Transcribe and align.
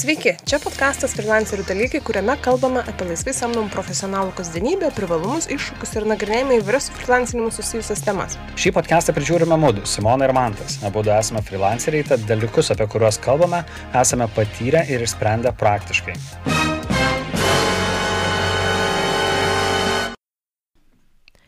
Sveiki, 0.00 0.30
čia 0.48 0.56
podkastas 0.62 1.12
Freelancerių 1.12 1.66
dalykai, 1.68 1.98
kuriame 2.00 2.32
kalbame 2.40 2.80
apie 2.88 3.04
laisvai 3.04 3.34
samdomų 3.36 3.68
profesionalų 3.74 4.30
kasdienybę, 4.38 4.88
privalumus, 4.96 5.44
iššūkius 5.52 5.92
ir 5.98 6.06
nagrinėjame 6.08 6.56
įvairias 6.56 6.86
su 6.88 6.94
freelancinimu 6.96 7.50
susijusias 7.52 8.00
temas. 8.06 8.38
Šį 8.56 8.72
podcastą 8.78 9.12
prižiūrime 9.12 9.58
mūdu, 9.60 9.84
Simona 9.84 10.24
ir 10.24 10.32
Mantas. 10.32 10.78
Abu 10.88 11.04
esame 11.04 11.44
freelanceriai, 11.44 12.06
tad 12.14 12.24
dalykus, 12.30 12.72
apie 12.72 12.88
kuriuos 12.88 13.20
kalbame, 13.20 13.60
esame 14.00 14.30
patyrę 14.32 14.86
ir 14.88 15.04
išsprendę 15.04 15.52
praktiškai. 15.60 16.16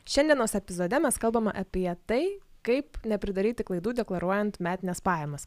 Šiandienos 0.05 0.59
epizode 0.61 1.01
mes 1.01 1.17
kalbame 1.17 1.57
apie 1.57 1.89
tai, 2.05 2.27
kaip 2.67 2.99
nepridaryti 3.09 3.65
klaidų 3.67 3.95
deklaruojant 3.99 4.59
metinės 4.63 5.03
pajamas. 5.05 5.47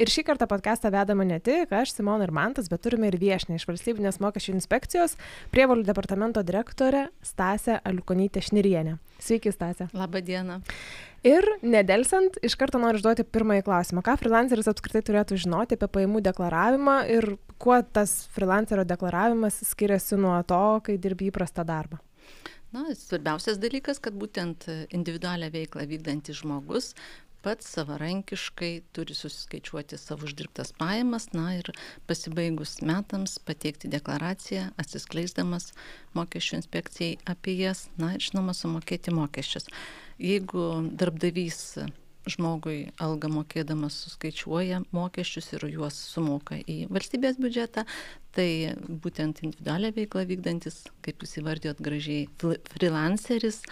Ir 0.00 0.10
šį 0.12 0.24
kartą 0.28 0.48
podcastą 0.50 0.92
vedame 0.94 1.26
ne 1.28 1.38
tik 1.42 1.72
aš, 1.74 1.94
Simona 1.96 2.28
ir 2.28 2.34
Mantas, 2.34 2.70
bet 2.70 2.84
turime 2.86 3.10
ir 3.10 3.18
viešinę 3.20 3.58
iš 3.58 3.66
valstybinės 3.68 4.20
mokesčių 4.22 4.54
inspekcijos 4.56 5.16
prievalių 5.54 5.86
departamento 5.88 6.44
direktorę 6.46 7.08
Stasę 7.26 7.80
Aliukonytę 7.82 8.42
Šnirienę. 8.44 8.98
Sveiki, 9.22 9.52
Stasė. 9.54 9.88
Labą 9.94 10.22
dieną. 10.22 10.60
Ir 11.26 11.46
nedelsant, 11.62 12.38
iš 12.42 12.56
karto 12.58 12.80
noriu 12.82 12.98
užduoti 12.98 13.22
pirmąjį 13.22 13.62
klausimą. 13.66 14.02
Ką 14.02 14.16
freelanceris 14.18 14.70
apskritai 14.70 15.04
turėtų 15.06 15.38
žinoti 15.44 15.78
apie 15.78 15.86
pajamų 15.94 16.22
deklaravimą 16.26 16.96
ir 17.14 17.28
kuo 17.62 17.78
tas 17.94 18.24
freelancerio 18.34 18.82
deklaravimas 18.86 19.60
skiriasi 19.68 20.18
nuo 20.18 20.40
to, 20.46 20.64
kai 20.86 20.98
dirbi 20.98 21.30
įprastą 21.30 21.66
darbą? 21.66 22.02
Na, 22.72 22.86
svarbiausias 22.96 23.58
dalykas, 23.60 24.00
kad 24.00 24.16
būtent 24.16 24.64
individualią 24.96 25.50
veiklą 25.52 25.84
vykdantis 25.90 26.40
žmogus 26.40 26.94
pats 27.42 27.66
savarankiškai 27.74 28.70
turi 28.94 29.14
susiskaičiuoti 29.18 29.98
savo 29.98 30.28
uždirbtas 30.28 30.72
pajamas, 30.78 31.28
na 31.34 31.56
ir 31.58 31.72
pasibaigus 32.06 32.76
metams 32.86 33.38
pateikti 33.42 33.90
deklaraciją, 33.92 34.68
atsiskleisdamas 34.80 35.72
mokesčių 36.16 36.60
inspekcijai 36.60 37.18
apie 37.34 37.56
jas, 37.58 37.88
na 37.98 38.14
ir 38.16 38.22
žinoma, 38.22 38.54
sumokėti 38.56 39.14
mokesčius. 39.14 39.66
Jeigu 40.22 40.68
darbdavys 40.94 41.62
žmogui 42.30 42.92
algą 43.02 43.30
mokėdamas 43.32 43.96
suskaičiuoja 44.04 44.82
mokesčius 44.94 45.52
ir 45.56 45.66
juos 45.72 45.96
sumoka 46.12 46.58
į 46.60 46.86
valstybės 46.92 47.40
biudžetą, 47.42 47.84
tai 48.36 48.48
būtent 49.04 49.42
individualią 49.44 49.92
veiklą 49.96 50.24
vykdantis, 50.30 50.82
kaip 51.04 51.24
jūs 51.24 51.38
įvardėjot 51.42 51.82
gražiai, 51.84 52.28
freelanceris, 52.72 53.62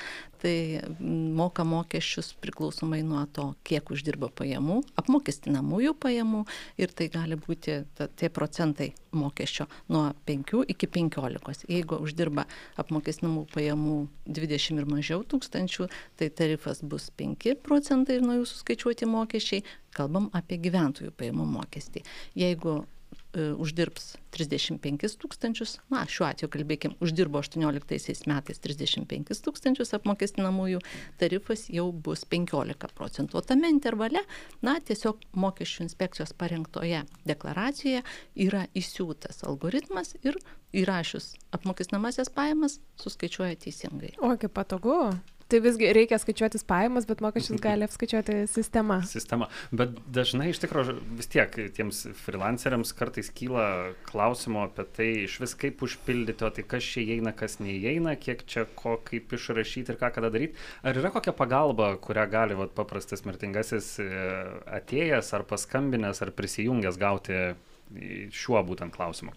tai 0.41 0.81
moka 1.01 1.65
mokesčius 1.65 2.33
priklausomai 2.41 3.03
nuo 3.07 3.23
to, 3.35 3.51
kiek 3.67 3.91
uždirba 3.93 4.31
pajamų, 4.37 4.81
apmokestinamųjų 5.01 5.95
pajamų 6.01 6.45
ir 6.81 6.95
tai 6.97 7.11
gali 7.13 7.39
būti 7.41 7.81
ta, 7.99 8.09
tie 8.09 8.31
procentai 8.33 8.91
mokesčio 9.17 9.67
nuo 9.93 10.07
5 10.29 10.65
iki 10.73 10.89
15. 10.89 11.67
Jeigu 11.71 11.99
uždirba 12.05 12.47
apmokestinamų 12.81 13.47
pajamų 13.55 13.99
20 14.31 14.81
ir 14.81 14.89
mažiau 14.91 15.27
tūkstančių, 15.27 15.91
tai 16.17 16.31
tarifas 16.31 16.81
bus 16.83 17.11
5 17.21 17.59
procentai 17.67 18.21
nuo 18.25 18.41
jūsų 18.41 18.63
skaičiuoti 18.63 19.11
mokesčiai, 19.11 19.67
kalbam 19.97 20.31
apie 20.37 20.61
gyventojų 20.63 21.13
pajamų 21.19 21.47
mokestį. 21.59 22.05
Jeigu 22.39 22.81
uždirbs 23.35 24.17
35 24.35 25.17
tūkstančius, 25.23 25.77
na, 25.93 26.03
šiuo 26.11 26.27
atveju 26.29 26.51
kalbėkim, 26.51 26.95
uždirbo 27.03 27.41
18 27.43 28.27
metais 28.31 28.63
35 28.63 29.43
tūkstančius 29.47 29.95
apmokestinamųjų, 29.99 30.81
tarifas 31.21 31.67
jau 31.71 31.89
bus 31.93 32.25
15 32.27 32.91
procentų. 32.97 33.39
O 33.39 33.45
tame 33.47 33.71
intervale, 33.71 34.25
na, 34.67 34.79
tiesiog 34.83 35.23
mokesčių 35.35 35.87
inspekcijos 35.87 36.35
parengtoje 36.39 37.05
deklaracijoje 37.29 38.05
yra 38.35 38.67
įsiūtas 38.75 39.45
algoritmas 39.47 40.17
ir 40.23 40.39
įrašius 40.75 41.35
apmokestinamasias 41.55 42.31
pajamas 42.35 42.79
suskaičiuoja 43.03 43.59
teisingai. 43.67 44.17
O, 44.19 44.35
kaip 44.39 44.55
patogu. 44.59 45.03
Tai 45.51 45.59
visgi 45.65 45.89
reikia 45.91 46.19
skaičiuotis 46.23 46.63
pajamas, 46.69 47.07
bet 47.11 47.23
mokesčius 47.25 47.59
gali 47.63 47.83
apskaičiuoti 47.83 48.45
sistema. 48.51 49.01
Sistema. 49.11 49.49
Bet 49.75 49.97
dažnai 50.15 50.53
iš 50.53 50.61
tikrųjų 50.63 50.95
vis 51.19 51.31
tiek 51.33 51.57
tiems 51.75 52.05
freelanceriams 52.21 52.93
kartais 52.95 53.33
kyla 53.35 53.65
klausimo 54.07 54.63
apie 54.69 54.85
tai 54.95 55.09
iš 55.25 55.41
vis 55.43 55.57
kaip 55.59 55.83
užpildyti, 55.83 56.47
o 56.47 56.53
tai 56.55 56.63
kas 56.71 56.87
čia 56.87 57.03
įeina, 57.03 57.35
kas 57.35 57.59
neįeina, 57.59 58.15
kiek 58.23 58.45
čia 58.47 58.69
ko 58.79 58.95
kaip 59.07 59.35
išrašyti 59.35 59.95
ir 59.95 59.99
ką 59.99 60.13
kada 60.15 60.31
daryti. 60.31 60.55
Ar 60.87 61.03
yra 61.03 61.11
kokia 61.15 61.35
pagalba, 61.35 61.97
kurią 62.05 62.29
gali 62.31 62.59
vat, 62.61 62.77
paprastas 62.77 63.27
mirtingasis 63.27 63.97
e, 64.05 64.07
atėjęs 64.79 65.35
ar 65.35 65.49
paskambinęs 65.51 66.23
ar 66.23 66.31
prisijungęs 66.39 67.01
gauti 67.01 67.43
šiuo 68.39 68.63
būtent 68.71 68.95
klausimu? 68.95 69.35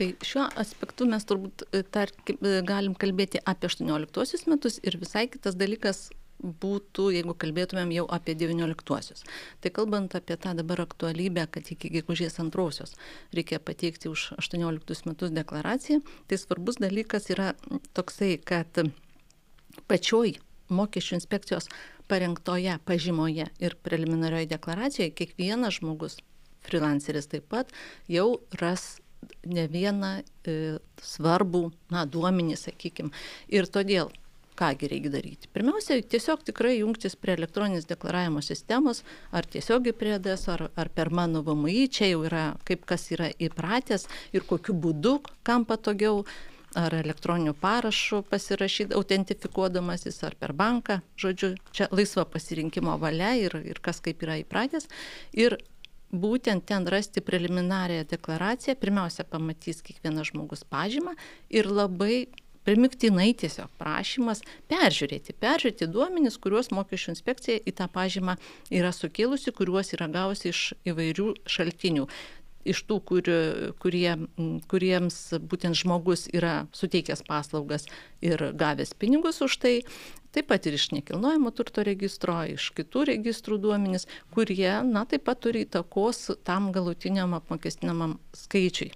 Tai 0.00 0.14
šiuo 0.24 0.46
aspektu 0.60 1.04
mes 1.08 1.26
turbūt 1.28 1.66
e, 1.68 1.82
tarkim, 1.84 2.38
e, 2.40 2.62
galim 2.64 2.96
kalbėti 2.96 3.42
apie 3.44 3.68
18 3.68 4.48
metus 4.48 4.78
ir 4.80 4.96
visai 5.00 5.26
kitas 5.28 5.58
dalykas 5.60 6.08
būtų, 6.40 7.10
jeigu 7.12 7.34
kalbėtumėm 7.36 7.90
jau 7.92 8.06
apie 8.08 8.32
19-uosius. 8.38 9.26
Tai 9.60 9.72
kalbant 9.76 10.14
apie 10.16 10.38
tą 10.40 10.54
dabar 10.56 10.80
aktualybę, 10.86 11.44
kad 11.52 11.68
iki 11.74 11.90
gegužės 11.98 12.40
antrosios 12.40 12.96
reikia 13.36 13.60
pateikti 13.60 14.08
už 14.08 14.30
18 14.40 15.10
metus 15.10 15.34
deklaraciją, 15.36 16.00
tai 16.28 16.40
svarbus 16.40 16.80
dalykas 16.80 17.28
yra 17.34 17.52
toksai, 17.92 18.38
kad 18.40 18.80
pačioj 19.90 20.38
mokesčių 20.72 21.18
inspekcijos 21.18 21.68
parengtoje 22.08 22.78
pažymoje 22.88 23.50
ir 23.60 23.76
preliminarioje 23.84 24.48
deklaracijoje 24.54 25.12
kiekvienas 25.20 25.76
žmogus, 25.76 26.16
freelanceris 26.64 27.28
taip 27.30 27.52
pat, 27.52 27.70
jau 28.08 28.40
ras 28.62 28.94
ne 29.46 29.66
vieną 29.70 30.14
e, 30.20 30.56
svarbų, 31.02 31.70
na, 31.92 32.06
duomenį, 32.08 32.56
sakykime. 32.60 33.12
Ir 33.52 33.68
todėl, 33.72 34.10
kągi 34.60 34.90
reikia 34.92 35.10
daryti. 35.14 35.48
Pirmiausia, 35.54 35.96
tiesiog 36.12 36.44
tikrai 36.44 36.74
jungtis 36.80 37.16
prie 37.16 37.32
elektroninės 37.38 37.88
deklaravimo 37.88 38.42
sistemos, 38.44 39.02
ar 39.32 39.48
tiesiogiai 39.48 39.96
prie 39.96 40.18
DS, 40.20 40.48
ar, 40.52 40.66
ar 40.76 40.92
per 40.92 41.12
mano 41.16 41.40
VMI, 41.46 41.88
čia 41.88 42.10
jau 42.12 42.24
yra, 42.28 42.44
kaip 42.68 42.84
kas 42.88 43.08
yra 43.14 43.30
įpratęs 43.40 44.06
ir 44.36 44.44
kokiu 44.48 44.76
būdu, 44.76 45.18
kam 45.46 45.64
patogiau 45.68 46.24
ar 46.78 46.94
elektroniniu 46.94 47.54
parašu 47.58 48.20
pasirašyti, 48.30 48.94
autentifikuodamasis, 48.94 50.20
ar 50.28 50.36
per 50.38 50.52
banką, 50.54 51.00
žodžiu, 51.18 51.54
čia 51.74 51.88
laisva 51.90 52.26
pasirinkimo 52.28 52.94
valia 53.00 53.32
ir, 53.40 53.56
ir 53.66 53.80
kas 53.82 53.98
kaip 54.04 54.22
yra 54.22 54.38
įpratęs. 54.44 54.86
Ir 55.34 55.58
būtent 56.12 56.66
ten 56.66 56.86
rasti 56.90 57.22
preliminarią 57.22 58.04
deklaraciją, 58.10 58.76
pirmiausia 58.80 59.24
pamatys 59.24 59.82
kiekvienas 59.86 60.32
žmogus 60.32 60.64
pažymą 60.66 61.14
ir 61.48 61.70
labai 61.70 62.26
primiktinai 62.66 63.30
tiesiog 63.40 63.70
prašymas 63.80 64.42
peržiūrėti, 64.70 65.34
peržiūrėti 65.40 65.88
duomenis, 65.90 66.36
kuriuos 66.42 66.70
mokesčių 66.74 67.14
inspekcija 67.14 67.62
į 67.64 67.76
tą 67.78 67.88
pažymą 67.92 68.36
yra 68.74 68.92
sukėlusi, 68.94 69.54
kuriuos 69.56 69.94
yra 69.96 70.10
gausi 70.12 70.52
iš 70.52 70.66
įvairių 70.90 71.32
šaltinių. 71.48 72.06
Iš 72.70 72.82
tų, 72.84 72.98
kur, 73.08 73.28
kurie, 73.80 74.10
kuriems 74.68 75.16
būtent 75.48 75.78
žmogus 75.80 76.26
yra 76.28 76.66
suteikęs 76.76 77.22
paslaugas 77.24 77.86
ir 78.20 78.50
gavęs 78.52 78.92
pinigus 79.00 79.40
už 79.40 79.56
tai, 79.62 79.72
taip 80.34 80.50
pat 80.52 80.66
ir 80.66 80.78
iš 80.78 80.90
nekilnojamo 80.94 81.52
turto 81.56 81.84
registro, 81.86 82.38
iš 82.54 82.70
kitų 82.76 83.06
registrų 83.12 83.60
duomenys, 83.62 84.08
kurie, 84.34 84.72
na, 84.86 85.04
taip 85.10 85.26
pat 85.28 85.42
turi 85.44 85.66
įtakos 85.66 86.30
tam 86.46 86.70
galutiniam 86.74 87.36
apmokestinamam 87.38 88.18
skaičiui 88.36 88.92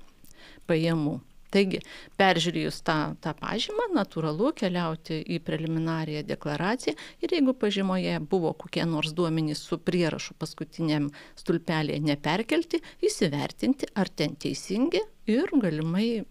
pajamų. 0.68 1.20
Taigi, 1.54 1.78
peržiūrėjus 2.18 2.80
tą, 2.82 2.96
tą 3.22 3.30
pažymą, 3.38 3.86
natūralu 3.94 4.50
keliauti 4.58 5.20
į 5.36 5.38
preliminariją 5.46 6.24
deklaraciją 6.26 6.96
ir 7.22 7.34
jeigu 7.36 7.54
pažymoje 7.54 8.16
buvo 8.32 8.50
kokie 8.58 8.82
nors 8.90 9.14
duomenys 9.14 9.62
su 9.62 9.78
prierašu 9.78 10.34
paskutiniam 10.40 11.12
stulpelėje 11.38 12.02
neperkelti, 12.08 12.82
įsivertinti, 13.06 13.92
ar 13.94 14.10
ten 14.10 14.34
teisingi 14.34 15.04
ir 15.30 15.54
galimai 15.62 16.24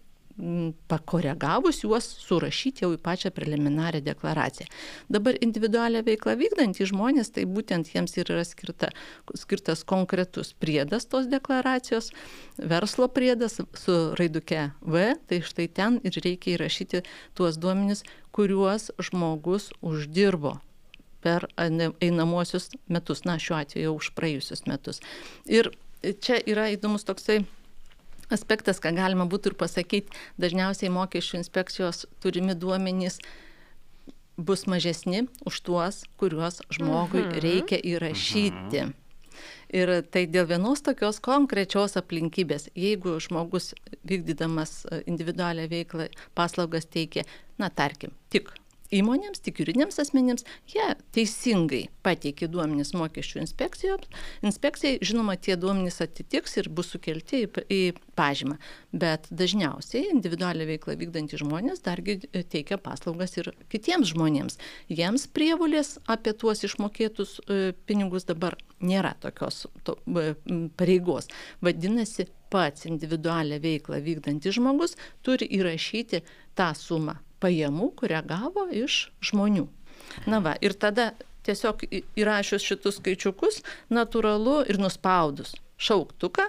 pakoregavus 0.90 1.84
juos 1.84 2.08
surašyti 2.24 2.82
jau 2.82 2.90
į 2.94 2.98
pačią 3.02 3.30
preliminarią 3.34 4.00
deklaraciją. 4.02 4.66
Dabar 5.12 5.38
individualią 5.44 6.02
veiklą 6.06 6.34
vykdantys 6.40 6.90
žmonės, 6.90 7.30
tai 7.36 7.46
būtent 7.46 7.92
jiems 7.94 8.16
ir 8.18 8.32
yra 8.34 8.42
skirta, 8.46 8.90
skirtas 9.38 9.84
konkretus 9.86 10.50
priedas 10.58 11.06
tos 11.06 11.30
deklaracijos, 11.30 12.10
verslo 12.58 13.08
priedas 13.08 13.60
su 13.78 13.96
raiduke 14.18 14.72
V, 14.82 15.14
tai 15.30 15.40
štai 15.46 15.68
ten 15.70 16.00
ir 16.02 16.18
reikia 16.18 16.56
įrašyti 16.58 17.04
tuos 17.38 17.58
duomenis, 17.62 18.02
kuriuos 18.34 18.90
žmogus 18.98 19.70
uždirbo 19.86 20.58
per 21.24 21.46
einamuosius 21.56 22.72
metus, 22.90 23.22
na 23.24 23.38
šiuo 23.40 23.62
atveju 23.62 23.94
už 23.96 24.10
praėjusius 24.18 24.66
metus. 24.68 24.98
Ir 25.46 25.70
čia 26.02 26.42
yra 26.42 26.68
įdomus 26.74 27.06
toksai 27.06 27.44
aspektas, 28.32 28.80
ką 28.82 28.94
galima 28.96 29.26
būtų 29.30 29.52
ir 29.52 29.56
pasakyti, 29.60 30.18
dažniausiai 30.40 30.92
mokesčių 30.94 31.40
inspekcijos 31.40 32.04
turimi 32.24 32.56
duomenys 32.56 33.20
bus 34.36 34.66
mažesni 34.66 35.26
už 35.46 35.60
tuos, 35.66 36.02
kuriuos 36.18 36.62
žmogui 36.74 37.22
mhm. 37.22 37.40
reikia 37.44 37.78
įrašyti. 37.78 38.90
Ir 39.74 39.90
tai 40.14 40.28
dėl 40.30 40.46
vienos 40.46 40.84
tokios 40.86 41.18
konkrečios 41.22 41.96
aplinkybės, 41.98 42.68
jeigu 42.78 43.16
žmogus 43.22 43.72
vykdydamas 44.06 44.84
individualią 45.10 45.66
veiklą 45.72 46.06
paslaugas 46.38 46.86
teikia, 46.86 47.24
na 47.58 47.70
tarkim, 47.74 48.14
tik 48.30 48.52
įmonėms, 48.94 49.42
tik 49.44 49.60
juridiniams 49.62 49.98
asmenėms, 50.02 50.46
jie 50.70 50.86
teisingai 51.14 51.84
pateikė 52.06 52.48
duomenys 52.52 52.92
mokesčių 52.96 53.42
inspekcijoms. 53.42 54.08
Inspekcijai, 54.46 55.00
žinoma, 55.04 55.36
tie 55.40 55.56
duomenys 55.60 56.00
atitiks 56.04 56.58
ir 56.60 56.70
bus 56.72 56.92
sukelti 56.94 57.44
į, 57.46 57.80
pažymą. 58.18 58.58
Bet 58.94 59.26
dažniausiai 59.34 60.12
individualią 60.12 60.68
veiklą 60.68 60.96
vykdantys 61.00 61.42
žmonės 61.42 61.82
dargi 61.84 62.20
teikia 62.52 62.78
paslaugas 62.82 63.34
ir 63.40 63.50
kitiems 63.72 64.12
žmonėms. 64.14 64.60
Jiems 64.92 65.26
prievolės 65.34 65.96
apie 66.10 66.36
tuos 66.38 66.62
išmokėtus 66.66 67.40
e, 67.42 67.60
pinigus 67.88 68.28
dabar 68.28 68.56
nėra 68.84 69.14
tokios 69.20 69.64
to, 69.86 69.98
pareigos. 70.78 71.30
Vadinasi, 71.64 72.28
pats 72.54 72.86
individualią 72.86 73.58
veiklą 73.62 73.98
vykdantis 74.04 74.54
žmogus 74.60 74.98
turi 75.26 75.48
įrašyti 75.58 76.22
tą 76.54 76.70
sumą 76.78 77.18
pajamų, 77.44 77.92
kurią 78.00 78.24
gavo 78.26 78.66
iš 78.72 79.08
žmonių. 79.28 79.68
Na 80.30 80.40
va, 80.44 80.56
ir 80.64 80.74
tada 80.80 81.12
tiesiog 81.44 81.84
įrašius 82.16 82.64
šitus 82.64 83.00
skaičiukus, 83.00 83.62
natūralu 83.92 84.62
ir 84.70 84.80
nuspaudus 84.80 85.54
šauktuką, 85.76 86.48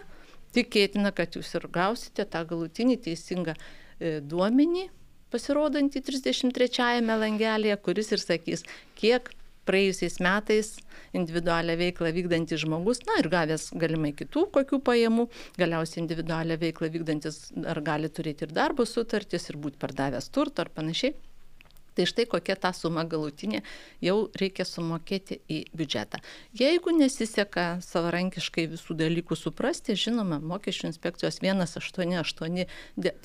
tikėtina, 0.56 1.12
kad 1.16 1.36
jūs 1.36 1.52
ir 1.60 1.68
gausite 1.74 2.26
tą 2.32 2.44
galutinį 2.48 3.00
teisingą 3.08 3.56
e, 3.56 4.20
duomenį 4.24 4.88
pasirodantį 5.34 6.02
33-ame 6.08 7.18
langelėje, 7.20 7.76
kuris 7.84 8.14
ir 8.16 8.22
sakys, 8.24 8.64
kiek 9.00 9.32
praėjusiais 9.68 10.20
metais 10.24 10.72
individualią 11.18 11.78
veiklą 11.82 12.12
vykdantis 12.16 12.64
žmogus, 12.64 13.04
na 13.10 13.20
ir 13.22 13.30
gavęs 13.34 13.70
galimai 13.82 14.14
kitų 14.18 14.48
kokių 14.58 14.82
pajamų, 14.88 15.28
galiausiai 15.60 16.04
individualią 16.04 16.60
veiklą 16.62 16.92
vykdantis 16.98 17.40
ar 17.66 17.82
gali 17.86 18.12
turėti 18.12 18.48
ir 18.48 18.56
darbo 18.56 18.88
sutartis, 18.90 19.50
ir 19.50 19.62
būti 19.62 19.82
pardavęs 19.82 20.30
turtą 20.36 20.66
ar 20.66 20.74
panašiai 20.76 21.16
tai 21.96 22.06
štai 22.10 22.26
kokia 22.30 22.56
ta 22.60 22.72
suma 22.76 23.06
galutinė 23.08 23.62
jau 24.04 24.18
reikia 24.40 24.66
sumokėti 24.68 25.40
į 25.52 25.60
biudžetą. 25.76 26.20
Jeigu 26.60 26.94
nesiseka 26.96 27.66
savarankiškai 27.86 28.68
visų 28.74 28.98
dalykų 29.00 29.38
suprasti, 29.40 29.96
žinoma, 30.00 30.40
mokesčių 30.44 30.90
inspekcijos 30.92 31.40
188 31.42 32.66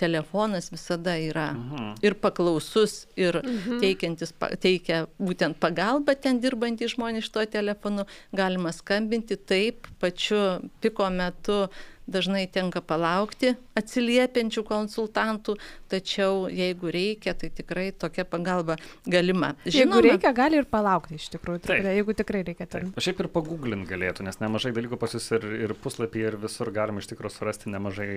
telefonas 0.01 0.71
visada 0.73 1.17
yra 1.21 1.51
mhm. 1.55 1.93
ir 2.07 2.17
paklausus, 2.23 3.05
ir 3.19 3.41
mhm. 3.43 3.81
teikiantis, 3.83 4.35
teikia 4.63 5.05
būtent 5.19 5.61
pagalbą 5.63 6.17
ten 6.17 6.41
dirbantys 6.43 6.95
žmonės 6.97 7.27
iš 7.27 7.33
to 7.35 7.47
telefonu, 7.53 8.07
galima 8.33 8.73
skambinti 8.75 9.37
taip 9.37 9.89
pačiu 10.01 10.61
piko 10.81 11.11
metu 11.13 11.67
dažnai 12.13 12.45
tenka 12.53 12.83
palaukti 12.85 13.55
atsiliepiančių 13.79 14.65
konsultantų, 14.67 15.57
tačiau 15.91 16.49
jeigu 16.53 16.91
reikia, 16.93 17.35
tai 17.39 17.51
tikrai 17.55 17.91
tokia 17.97 18.27
pagalba 18.29 18.77
galima. 19.07 19.55
Žinoma, 19.65 20.01
jeigu 20.01 20.03
reikia, 20.09 20.35
gali 20.37 20.61
ir 20.61 20.69
palaukti 20.71 21.19
iš 21.19 21.31
tikrųjų, 21.37 21.63
tikrai, 21.65 21.81
Taip. 21.87 21.99
jeigu 22.01 22.17
tikrai 22.21 22.45
reikia. 22.51 22.69
Ten. 22.71 22.91
Taip. 22.91 23.03
Šiaip 23.07 23.25
ir 23.25 23.31
paguglinti 23.33 23.91
galėtų, 23.91 24.27
nes 24.29 24.41
nemažai 24.43 24.75
dalykų 24.77 25.01
pas 25.01 25.17
jūs 25.17 25.31
ir, 25.39 25.49
ir 25.67 25.75
puslapį, 25.81 26.25
ir 26.29 26.39
visur 26.45 26.71
galima 26.75 27.03
iš 27.03 27.11
tikrųjų 27.15 27.37
surasti 27.39 27.73
nemažai 27.73 28.13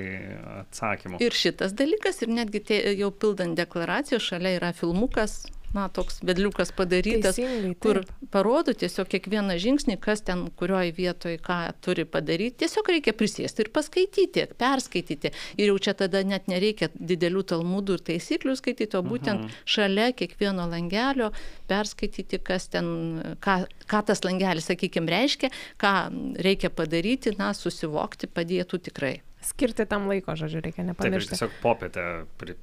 atsakymų. 0.65 1.21
Ir 1.23 1.37
šitas 1.37 1.75
dalykas, 1.77 2.21
ir 2.25 2.33
netgi 2.33 2.63
tie, 2.71 2.79
jau 2.99 3.11
pildant 3.15 3.57
deklaraciją, 3.57 4.21
šalia 4.23 4.57
yra 4.59 4.73
filmukas, 4.77 5.43
na, 5.73 5.87
toks 5.89 6.19
vedliukas 6.25 6.71
padarytas, 6.75 7.39
kur 7.83 8.03
parodo 8.33 8.75
tiesiog 8.77 9.09
kiekvieną 9.11 9.57
žingsnį, 9.61 9.97
kas 10.03 10.23
ten, 10.25 10.45
kurioje 10.59 10.93
vietoje 10.97 11.39
ką 11.43 11.57
turi 11.83 12.05
padaryti. 12.09 12.63
Tiesiog 12.63 12.91
reikia 12.93 13.15
prisėsti 13.17 13.65
ir 13.65 13.71
paskaityti, 13.75 14.45
perskaityti. 14.59 15.33
Ir 15.57 15.73
jau 15.73 15.79
čia 15.87 15.95
tada 15.97 16.23
net 16.27 16.47
nereikia 16.51 16.91
didelių 16.93 17.45
talmudų 17.53 17.97
ir 17.97 18.05
taisyklių 18.11 18.57
skaityti, 18.59 18.99
o 18.99 19.03
būtent 19.05 19.47
mhm. 19.47 19.59
šalia 19.65 20.11
kiekvieno 20.17 20.69
langelio 20.69 21.31
perskaityti, 21.71 22.39
kas 22.45 22.69
ten, 22.73 22.87
ką, 23.43 23.63
ką 23.89 24.05
tas 24.09 24.23
langelis, 24.25 24.69
sakykime, 24.69 25.09
reiškia, 25.13 25.51
ką 25.81 25.93
reikia 26.45 26.73
padaryti, 26.73 27.35
na, 27.39 27.53
susivokti 27.57 28.29
padėtų 28.31 28.81
tikrai 28.89 29.17
skirti 29.47 29.85
tam 29.89 30.07
laiko, 30.09 30.35
žodžiu, 30.39 30.61
reikia 30.63 30.85
nepamiršti. 30.87 31.33
Taip, 31.33 31.39
tiesiog 31.39 31.57
popietę 31.63 32.05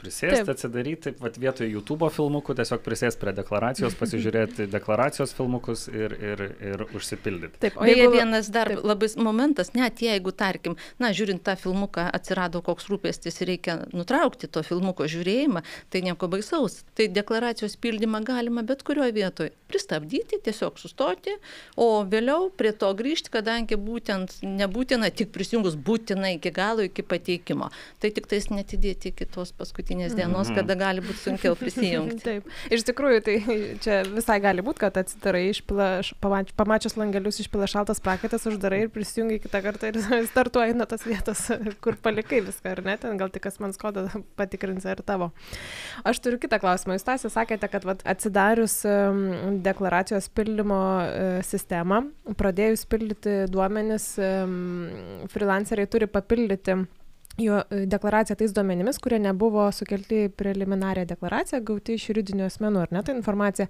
prisėsti, 0.00 0.44
atsidaryti, 0.52 1.02
taip, 1.08 1.20
vat, 1.24 1.38
vietoj 1.40 1.70
YouTube 1.70 2.08
filmukų 2.14 2.56
tiesiog 2.58 2.82
prisėsti 2.84 3.20
prie 3.22 3.34
deklaracijos, 3.36 3.96
pasižiūrėti 4.00 4.68
deklaracijos 4.76 5.34
filmukus 5.36 5.86
ir, 5.92 6.14
ir, 6.16 6.44
ir 6.72 6.84
užsipildyti. 6.88 7.60
Taip, 7.62 7.78
o 7.80 7.88
jeigu 7.88 8.10
Beje, 8.10 8.14
vienas 8.18 8.50
dar 8.52 8.72
taip. 8.72 8.84
labai 8.86 9.10
momentas, 9.20 9.74
net 9.76 10.02
jeigu, 10.04 10.34
tarkim, 10.36 10.76
na, 11.02 11.12
žiūrint 11.16 11.44
tą 11.46 11.56
filmuką, 11.60 12.08
atsirado 12.16 12.62
koks 12.64 12.90
rūpestis 12.92 13.40
ir 13.42 13.52
reikia 13.54 13.78
nutraukti 13.96 14.50
to 14.50 14.64
filmuko 14.66 15.08
žiūrėjimą, 15.10 15.64
tai 15.92 16.04
nieko 16.06 16.30
baisaus. 16.32 16.82
Tai 16.96 17.08
deklaracijos 17.12 17.76
pildymą 17.80 18.22
galima 18.26 18.64
bet 18.66 18.84
kurioje 18.86 19.14
vietoje 19.16 19.54
pristabdyti, 19.70 20.40
tiesiog 20.44 20.78
sustoti, 20.80 21.36
o 21.78 22.02
vėliau 22.10 22.48
prie 22.50 22.72
to 22.76 22.90
grįžti, 22.96 23.30
kadangi 23.32 23.78
būtent 23.78 24.40
nebūtina 24.42 25.10
tik 25.14 25.30
prisijungus 25.34 25.76
būtinai 25.78 26.36
iki 26.38 26.52
galo 26.54 26.69
galo 26.70 26.82
iki 26.86 27.02
pateikimo. 27.02 27.70
Tai 28.00 28.10
tik 28.14 28.28
tais 28.30 28.48
netidėti 28.50 29.10
iki 29.10 29.26
tos 29.28 29.52
paskutinės 29.56 30.14
dienos, 30.16 30.50
mhm. 30.50 30.58
kada 30.60 30.76
gali 30.78 31.04
būti 31.04 31.20
sunkiau 31.24 31.56
prisijungti. 31.58 32.20
Taip. 32.28 32.48
Iš 32.72 32.84
tikrųjų, 32.88 33.22
tai 33.26 33.36
čia 33.82 34.00
visai 34.08 34.38
gali 34.42 34.64
būti, 34.64 34.82
kad 34.84 34.98
atsidarai, 35.00 35.46
išpila, 35.50 35.88
pamač, 36.22 36.52
pamačius 36.58 36.96
langelius 37.00 37.40
išpila 37.42 37.68
šaltas 37.70 38.02
prakaitas, 38.04 38.46
uždarai 38.48 38.84
ir 38.86 38.92
prisijungi 38.94 39.40
kitą 39.42 39.62
kartą 39.64 39.90
ir 39.90 40.00
startuoji 40.32 40.76
nuo 40.78 40.86
tos 40.90 41.06
vietos, 41.08 41.46
kur 41.84 41.98
palikai 42.00 42.42
viską, 42.46 42.76
ar 42.76 42.84
ne? 42.86 42.96
Ten 43.00 43.18
gal 43.20 43.32
tik 43.32 43.50
asmens 43.50 43.80
kodą 43.80 44.06
patikrins 44.40 44.86
ar 44.88 45.02
tavo. 45.06 45.30
Aš 46.06 46.22
turiu 46.22 46.40
kitą 46.42 46.60
klausimą. 46.62 46.98
Jūs 46.98 47.06
tasė 47.08 47.32
sakėte, 47.32 47.70
kad 47.70 47.86
vat, 47.88 48.04
atsidarius 48.08 48.80
deklaracijos 49.64 50.30
pildymo 50.36 50.80
uh, 50.80 51.40
sistemą, 51.46 52.02
pradėjus 52.38 52.86
pildyti 52.90 53.34
duomenis, 53.50 54.06
freelanceriai 55.32 55.88
turi 55.90 56.08
papildyti 56.10 56.59
papildyti 56.60 56.86
jo 57.38 57.62
e, 57.70 57.86
deklaraciją 57.86 58.36
tais 58.36 58.52
duomenimis, 58.52 58.98
kurie 58.98 59.18
nebuvo 59.18 59.72
sukelti 59.72 60.28
preliminarią 60.36 61.06
deklaraciją, 61.06 61.62
gauti 61.64 61.94
iš 61.96 62.08
juridinių 62.10 62.44
asmenų, 62.46 62.80
ar 62.82 62.92
ne, 62.92 63.02
ta 63.02 63.12
informacija 63.16 63.66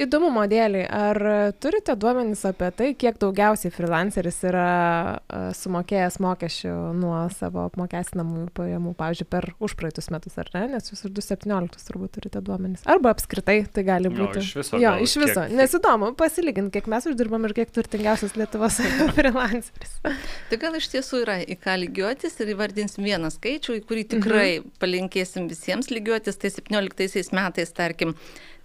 Įdomumo 0.00 0.46
dėliai, 0.48 0.86
ar 0.88 1.18
turite 1.60 1.92
duomenys 2.00 2.46
apie 2.48 2.70
tai, 2.72 2.86
kiek 2.96 3.18
daugiausiai 3.20 3.72
freelanceris 3.74 4.38
yra 4.48 4.68
sumokėjęs 5.56 6.16
mokesčių 6.24 6.72
nuo 6.96 7.18
savo 7.34 7.66
apmokestinamų 7.68 8.46
pajamų, 8.56 8.94
pavyzdžiui, 8.96 9.26
per 9.28 9.50
užpraeitus 9.60 10.08
metus, 10.14 10.38
ar 10.40 10.48
ne? 10.54 10.62
Nes 10.72 10.88
jūs 10.88 11.04
ir 11.04 11.12
2017 11.18 11.84
turbūt 11.90 12.14
turite 12.16 12.40
duomenys. 12.44 12.86
Arba 12.88 13.12
apskritai 13.12 13.58
tai 13.68 13.84
gali 13.84 14.12
būti. 14.12 14.40
Jo, 14.40 14.46
iš 14.46 14.54
viso. 14.60 14.80
Jo, 14.80 14.94
iš 15.04 15.16
viso. 15.20 15.44
Kiek... 15.44 15.56
Nes 15.58 15.76
įdomu, 15.76 16.12
pasilyginti, 16.18 16.72
kiek 16.78 16.88
mes 16.90 17.08
uždirbam 17.10 17.44
ir 17.48 17.56
kiek 17.60 17.74
turtingiausias 17.76 18.36
Lietuvos 18.40 18.80
freelanceris. 19.18 19.96
Tai 20.50 20.60
gal 20.64 20.78
iš 20.80 20.88
tiesų 20.94 21.24
yra 21.26 21.40
į 21.44 21.58
ką 21.60 21.76
lygiuotis 21.84 22.40
ir 22.40 22.54
įvardinsim 22.54 23.04
vieną 23.04 23.32
skaičių, 23.36 23.76
į 23.82 23.84
kurį 23.84 24.06
tikrai 24.16 24.48
mhm. 24.54 24.72
palinkėsim 24.80 25.50
visiems 25.52 25.92
lygiuotis. 25.92 26.40
Tai 26.40 26.54
17 26.56 27.36
metais, 27.36 27.76
tarkim, 27.76 28.16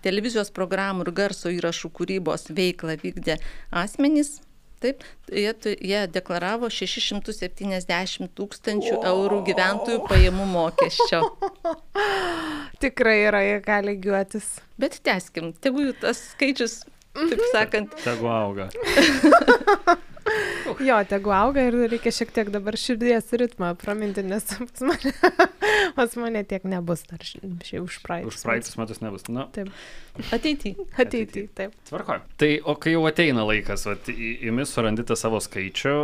televizijos 0.06 0.52
programų 0.56 1.08
ir 1.08 1.14
garso 1.18 1.52
įrašų 1.54 1.92
kūrybos 1.98 2.52
veiklą 2.56 2.98
vykdė 3.02 3.40
asmenys. 3.84 4.38
Taip, 4.84 5.06
jie, 5.32 5.54
jie 5.82 6.02
deklaravo 6.12 6.68
670 6.70 8.28
tūkstančių 8.38 8.98
eurų 9.10 9.40
gyventojų 9.48 10.02
pajamų 10.10 10.48
mokesčio. 10.52 11.22
Tikrai 12.84 13.16
yra, 13.30 13.42
jie 13.48 13.62
gali 13.66 13.96
lygiuotis. 13.96 14.50
Bet 14.78 15.00
teskim, 15.08 15.54
tegu 15.64 15.88
tas 16.02 16.20
skaičius, 16.34 16.82
taip 17.16 17.48
sakant. 17.56 17.96
Tegu 18.04 18.30
auga. 18.30 18.68
Jo, 20.82 20.98
tegu 21.08 21.30
auga 21.36 21.62
ir 21.68 21.76
reikia 21.92 22.12
šiek 22.14 22.32
tiek 22.34 22.50
dabar 22.54 22.78
širdies 22.80 23.30
ritmą 23.38 23.74
praminti, 23.78 24.24
nes 24.26 24.48
pas 24.58 24.82
mane, 24.88 25.14
pas 25.98 26.16
mane 26.18 26.42
tiek 26.50 26.66
nebus 26.68 27.04
dar 27.10 27.22
šiai 27.22 27.84
už 27.84 28.00
praeitus. 28.06 28.40
Už 28.40 28.48
praeitus 28.48 28.80
metus 28.80 29.02
nebus. 29.04 29.28
Nu. 29.30 29.46
Taip. 29.56 29.70
Ateity. 30.34 30.74
Ateity, 30.98 31.46
taip. 31.56 31.76
Tvarko. 31.90 32.18
Tai 32.42 32.50
o 32.66 32.76
kai 32.82 32.96
jau 32.96 33.04
ateina 33.10 33.46
laikas, 33.46 33.86
vat, 33.90 34.10
jumis 34.10 34.74
surandite 34.74 35.18
savo 35.20 35.42
skaičių, 35.44 35.96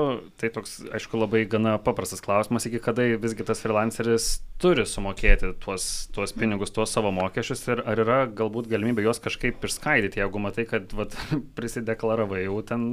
tai 0.41 0.51
toks, 0.53 0.77
aišku, 0.93 1.17
labai 1.21 1.45
gana 1.49 1.77
paprastas 1.81 2.21
klausimas, 2.23 2.67
iki 2.69 2.81
kada 2.83 3.07
visgi 3.21 3.47
tas 3.47 3.63
freelanceris 3.63 4.35
turi 4.61 4.83
sumokėti 4.87 5.51
tuos, 5.61 5.85
tuos 6.13 6.33
pinigus, 6.37 6.71
tuos 6.73 6.91
savo 6.93 7.11
mokesčius 7.15 7.63
ir 7.71 7.81
ar 7.89 8.01
yra 8.03 8.17
galbūt 8.29 8.69
galimybė 8.71 9.05
juos 9.07 9.21
kažkaip 9.23 9.63
išskaidyti, 9.67 10.21
jeigu 10.21 10.41
matai, 10.43 10.67
kad 10.69 10.93
vat, 10.97 11.15
prisideklaravai 11.57 12.43
jau 12.45 12.59
ten 12.67 12.85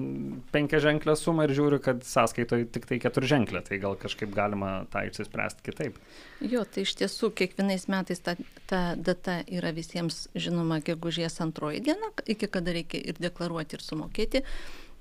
penkia 0.54 0.80
ženklę 0.84 1.16
sumą 1.18 1.46
ir 1.46 1.54
žiūri, 1.58 1.80
kad 1.84 2.02
sąskaitoje 2.06 2.70
tik 2.74 2.88
tai 2.90 3.00
keturženklė, 3.04 3.62
tai 3.68 3.80
gal 3.82 3.98
kažkaip 4.00 4.32
galima 4.34 4.72
tą 4.92 5.04
išsispręsti 5.10 5.66
kitaip. 5.68 6.00
Jo, 6.40 6.64
tai 6.64 6.86
iš 6.86 6.96
tiesų 7.02 7.32
kiekvienais 7.38 7.88
metais 7.92 8.22
ta, 8.24 8.36
ta 8.70 8.82
data 8.96 9.40
yra 9.46 9.72
visiems 9.76 10.26
žinoma 10.38 10.80
gegužės 10.86 11.40
antroji 11.44 11.84
diena, 11.84 12.12
iki 12.26 12.50
kada 12.50 12.76
reikia 12.76 13.02
ir 13.12 13.18
deklaruoti, 13.20 13.78
ir 13.78 13.84
sumokėti 13.84 14.44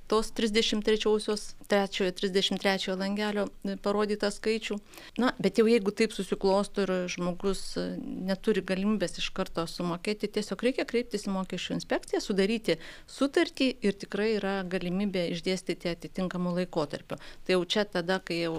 tos 0.08 0.32
33-osios, 0.38 1.54
33 1.68 2.96
langelio 2.96 3.48
parodytą 3.84 4.30
skaičių. 4.32 4.78
Na, 5.20 5.34
bet 5.42 5.60
jau 5.60 5.68
jeigu 5.68 5.92
taip 5.92 6.16
susiklosto 6.16 6.86
ir 6.86 6.94
žmogus 7.12 7.62
neturi 8.00 8.64
galimybės 8.66 9.20
iš 9.22 9.30
karto 9.36 9.68
sumokėti, 9.68 10.32
tiesiog 10.38 10.64
reikia 10.68 10.88
kreiptis 10.88 11.28
į 11.28 11.36
mokesčių 11.36 11.78
inspekciją, 11.78 12.24
sudaryti 12.24 12.78
sutartį 13.12 13.70
ir 13.84 14.00
tikrai 14.00 14.34
yra 14.38 14.58
galimybė 14.68 15.28
išdėstyti 15.36 15.92
atitinkamų 15.92 16.56
laikotarpių. 16.62 17.20
Tai 17.20 17.58
jau 17.58 17.64
čia 17.68 17.88
tada, 17.88 18.22
kai 18.24 18.44
jau, 18.46 18.56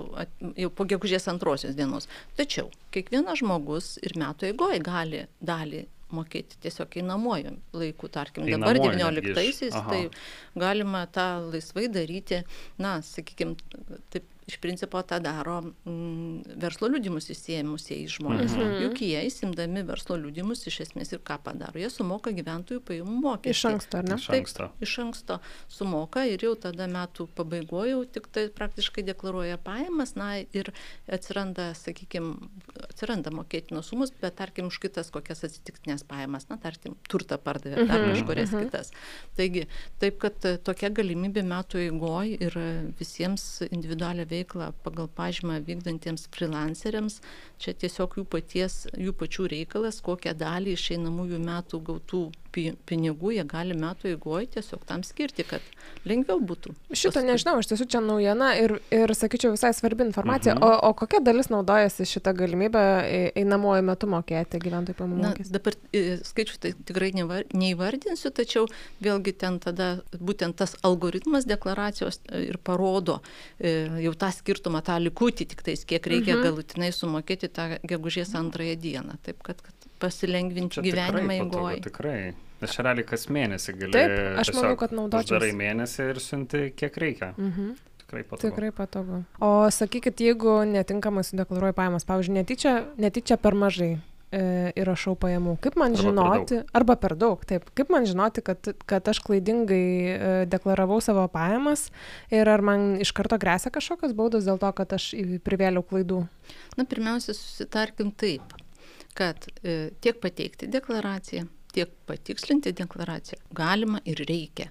jau 0.55 0.73
po 0.73 0.89
gegužės 0.89 1.31
antrosios 1.33 1.79
dienos. 1.79 2.11
Tačiau 2.37 2.69
kiekvienas 2.95 3.41
žmogus 3.43 3.97
ir 4.05 4.19
metų 4.21 4.53
eigoje 4.53 4.83
gali 4.85 5.25
dalį 5.41 5.87
mokėti 6.15 6.59
tiesiog 6.65 6.99
einamuoju 7.03 7.55
laiku, 7.77 8.11
tarkim, 8.13 8.49
dabar 8.49 8.79
19-aisiais, 8.81 9.77
tai 9.89 10.03
galima 10.59 11.05
tą 11.13 11.29
laisvai 11.51 11.89
daryti, 11.93 12.43
na, 12.81 12.99
sakykime, 13.05 13.57
taip 14.13 14.27
iš 14.49 14.57
principo 14.57 15.03
tą 15.03 15.19
daro 15.21 15.59
mm, 15.85 16.57
verslo 16.63 16.89
liudimus 16.89 17.29
įsėmusieji 17.35 18.09
žmonės. 18.17 18.55
Mhm. 18.57 18.77
Juk 18.87 19.03
jie 19.05 19.21
įsimdami 19.29 19.83
verslo 19.89 20.17
liudimus 20.17 20.65
iš 20.71 20.81
esmės 20.87 21.13
ir 21.13 21.21
ką 21.21 21.37
padaro, 21.45 21.77
jie 21.77 21.91
sumoka 21.93 22.33
gyventojų 22.33 22.81
pajamų 22.89 23.17
mokestį. 23.27 23.53
Iš 23.53 23.65
anksto, 23.69 24.01
ar 24.01 24.09
ne? 24.09 24.17
Iš 24.17 24.29
anksto. 24.33 24.69
Taip, 24.71 24.87
iš 24.87 24.95
anksto 25.05 25.39
sumoka 25.69 26.25
ir 26.25 26.47
jau 26.47 26.55
tada 26.57 26.87
metų 26.89 27.29
pabaigoje 27.37 27.93
jau 27.93 28.01
tik 28.17 28.31
tai 28.33 28.47
praktiškai 28.55 29.05
deklaruoja 29.11 29.59
pajamas, 29.61 30.15
na 30.17 30.31
ir 30.41 30.73
atsiranda, 31.13 31.69
sakykime, 31.77 32.49
atsiranda 32.89 33.33
mokėtinos 33.37 33.93
sumus, 33.93 34.15
bet 34.17 34.39
tarkim 34.41 34.73
už 34.73 34.81
kitas 34.81 35.13
kokias 35.13 35.45
atsitiktinės 35.45 36.07
pajamas, 36.09 36.49
na 36.49 36.57
tarkim, 36.63 36.97
turtą 37.11 37.37
pardavė, 37.37 37.85
dar 37.85 38.01
mhm. 38.01 38.17
kažkurias 38.17 38.57
mhm. 38.57 38.65
kitas. 38.65 38.93
Taigi, 39.37 39.69
taip, 40.01 40.17
kad 40.25 40.51
tokia 40.65 40.89
galimybė 40.97 41.45
metų 41.45 41.85
eigoje 41.85 42.41
ir 42.49 42.59
visiems 42.97 43.49
individualią 43.69 44.25
veiklą 44.25 44.38
veiklą 44.39 44.73
pagal 44.87 45.11
pažymą 45.19 45.61
vykdantiems 45.67 46.29
freelanceriams 46.35 47.21
čia 47.63 47.75
tiesiog 47.75 48.19
jų 48.21 48.27
paties 48.35 48.85
jų 48.97 49.15
pačių 49.19 49.49
reikalas 49.55 50.03
kokią 50.05 50.37
dalį 50.39 50.77
iš 50.79 50.91
einamųjų 50.99 51.43
metų 51.45 51.83
gautų 51.91 52.23
pinigų 52.89 53.33
jie 53.37 53.45
gali 53.49 53.77
metų 53.77 54.13
eigoj 54.13 54.49
tiesiog 54.55 54.85
tam 54.89 55.03
skirti, 55.07 55.45
kad 55.47 55.65
lengviau 56.09 56.41
būtų. 56.41 56.73
Šitą 56.97 57.23
nežinau, 57.27 57.59
iš 57.61 57.71
tiesų 57.71 57.87
čia 57.93 58.01
naujiena 58.05 58.51
ir, 58.61 58.79
ir 58.95 59.13
sakyčiau, 59.17 59.53
visai 59.55 59.73
svarbi 59.77 60.07
informacija. 60.07 60.57
Mhm. 60.57 60.65
O, 60.65 60.89
o 60.89 60.95
kokia 60.99 61.21
dalis 61.25 61.51
naudojasi 61.53 62.07
šitą 62.09 62.35
galimybę 62.39 62.83
einamuoju 63.39 63.85
metu 63.87 64.09
mokėti 64.11 64.61
gyventojų 64.65 64.99
pamokų 64.99 65.27
mokestį? 65.27 65.55
Dabar 65.59 65.79
skaičių 66.31 66.61
tai 66.63 66.73
tikrai 66.89 67.11
nevar, 67.17 67.47
neįvardinsiu, 67.53 68.33
tačiau 68.35 68.67
vėlgi 69.05 69.37
ten 69.39 69.61
tada 69.63 69.91
būtent 70.17 70.59
tas 70.59 70.77
algoritmas 70.87 71.47
deklaracijos 71.49 72.23
e, 72.27 72.47
ir 72.49 72.61
parodo 72.65 73.21
e, 73.59 73.75
jau 74.05 74.15
tą 74.19 74.28
skirtumą, 74.35 74.83
tą 74.87 74.99
likutį 75.03 75.47
tik 75.53 75.65
tais, 75.67 75.85
kiek 75.89 76.05
reikia 76.11 76.37
mhm. 76.37 76.45
galutinai 76.47 76.91
sumokėti 76.95 77.51
tą 77.53 77.71
gegužės 77.89 78.35
antrąją 78.39 78.77
dieną. 78.83 79.19
Taip, 79.27 79.43
kad, 79.47 79.63
kad 79.65 79.89
pasilengvinti 80.03 80.85
gyvenimą 80.85 81.41
eigoje. 81.41 81.83
Tikrai. 81.89 82.21
Čia 82.59 82.83
realiai 82.83 83.07
kas 83.07 83.29
mėnesį 83.31 83.75
gali. 83.79 83.95
Taip, 83.95 84.15
aš 84.43 84.51
manau, 84.57 84.75
kad 84.81 84.95
naudočiau. 84.97 85.37
Darai 85.37 85.53
mėnesį 85.55 86.09
ir 86.11 86.23
siunti 86.23 86.65
kiek 86.75 86.99
reikia. 86.99 87.33
Mhm. 87.39 87.77
Tikrai 88.03 88.25
patogu. 88.25 88.43
Tikrai 88.49 88.71
patogu. 88.75 89.23
O 89.45 89.51
sakykit, 89.75 90.23
jeigu 90.25 90.63
netinkamai 90.67 91.23
sudeklaruoji 91.29 91.77
pajamas, 91.77 92.09
pavyzdžiui, 92.09 92.39
netyčia, 92.41 92.73
netyčia 92.99 93.37
per 93.39 93.55
mažai 93.59 93.99
įrašau 94.29 95.15
pajamų, 95.21 95.57
kaip 95.65 95.79
man 95.81 95.97
arba 95.97 96.05
žinoti, 96.05 96.61
per 96.61 96.81
arba 96.83 96.97
per 97.01 97.17
daug, 97.17 97.43
taip, 97.49 97.71
kaip 97.79 97.93
man 97.95 98.05
žinoti, 98.09 98.45
kad, 98.45 98.71
kad 98.91 99.09
aš 99.09 99.23
klaidingai 99.25 99.81
e, 99.81 100.31
deklaravau 100.53 101.01
savo 101.05 101.25
pajamas 101.33 101.89
ir 102.35 102.51
ar 102.53 102.65
man 102.65 102.99
iš 103.01 103.15
karto 103.17 103.41
grėsia 103.41 103.73
kažkokios 103.73 104.13
baudos 104.19 104.49
dėl 104.49 104.61
to, 104.61 104.73
kad 104.77 104.93
aš 104.99 105.11
privėliau 105.47 105.87
klaidų? 105.87 106.25
Na, 106.77 106.85
pirmiausia, 106.89 107.33
susitarkim 107.33 108.13
taip 108.13 108.57
kad 109.19 109.47
e, 109.63 109.91
tiek 110.01 110.19
pateikti 110.23 110.69
deklaraciją, 110.71 111.47
tiek 111.75 111.93
patikslinti 112.07 112.73
deklaraciją 112.77 113.41
galima 113.55 114.03
ir 114.09 114.23
reikia. 114.29 114.71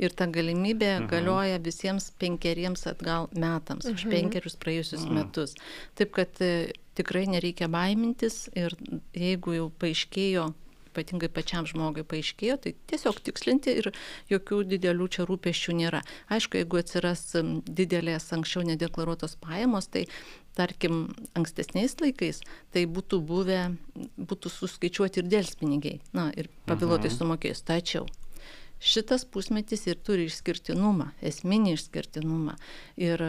Ir 0.00 0.14
ta 0.16 0.26
galimybė 0.32 0.92
mhm. 0.94 1.08
galioja 1.10 1.58
visiems 1.62 2.08
penkeriems 2.20 2.86
atgal 2.88 3.28
metams, 3.34 3.88
mhm. 3.88 3.96
už 3.98 4.06
penkerius 4.12 4.56
praėjusius 4.60 5.04
mhm. 5.04 5.18
metus. 5.18 5.56
Taip 5.98 6.14
kad 6.16 6.40
e, 6.44 6.52
tikrai 6.98 7.26
nereikia 7.30 7.70
baimintis 7.72 8.46
ir 8.58 8.74
jeigu 9.16 9.56
jau 9.56 9.68
paaiškėjo 9.82 10.48
ypatingai 10.98 11.28
pačiam 11.32 11.66
žmogui 11.68 12.04
paaiškėjo, 12.08 12.56
tai 12.64 12.74
tiesiog 12.90 13.20
tikslinti 13.26 13.74
ir 13.80 13.90
jokių 14.32 14.62
didelių 14.72 15.08
čia 15.14 15.26
rūpeščių 15.28 15.76
nėra. 15.78 16.02
Aišku, 16.34 16.58
jeigu 16.58 16.80
atsiras 16.80 17.24
didelės 17.68 18.30
anksčiau 18.34 18.64
nedeklaruotos 18.66 19.36
pajamos, 19.42 19.90
tai 19.92 20.06
tarkim 20.58 21.06
ankstesniais 21.38 21.94
laikais 22.02 22.42
tai 22.74 22.86
būtų 22.90 23.20
buvę, 23.28 23.60
būtų 24.18 24.52
suskaičiuoti 24.54 25.22
ir 25.22 25.30
dėlspinigiai, 25.30 26.00
na 26.16 26.30
ir 26.34 26.50
pavėluotai 26.66 27.12
mhm. 27.12 27.18
sumokėjus. 27.20 27.62
Tačiau 27.68 28.08
šitas 28.78 29.24
pusmetis 29.26 29.86
ir 29.90 29.98
turi 30.02 30.28
išskirtinumą, 30.30 31.12
esminį 31.30 31.76
išskirtinumą. 31.78 32.58
Ir 32.98 33.22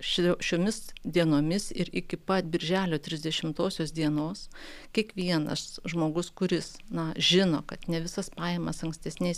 šiomis 0.00 0.80
dienomis 1.04 1.70
ir 1.70 1.90
iki 1.92 2.16
pat 2.16 2.48
birželio 2.50 2.98
30 2.98 3.92
dienos 3.94 4.48
kiekvienas 4.96 5.80
žmogus, 5.84 6.30
kuris 6.30 6.74
na, 6.88 7.10
žino, 7.16 7.62
kad 7.66 7.88
ne 7.88 8.00
visas 8.00 8.30
pajamas 8.30 8.82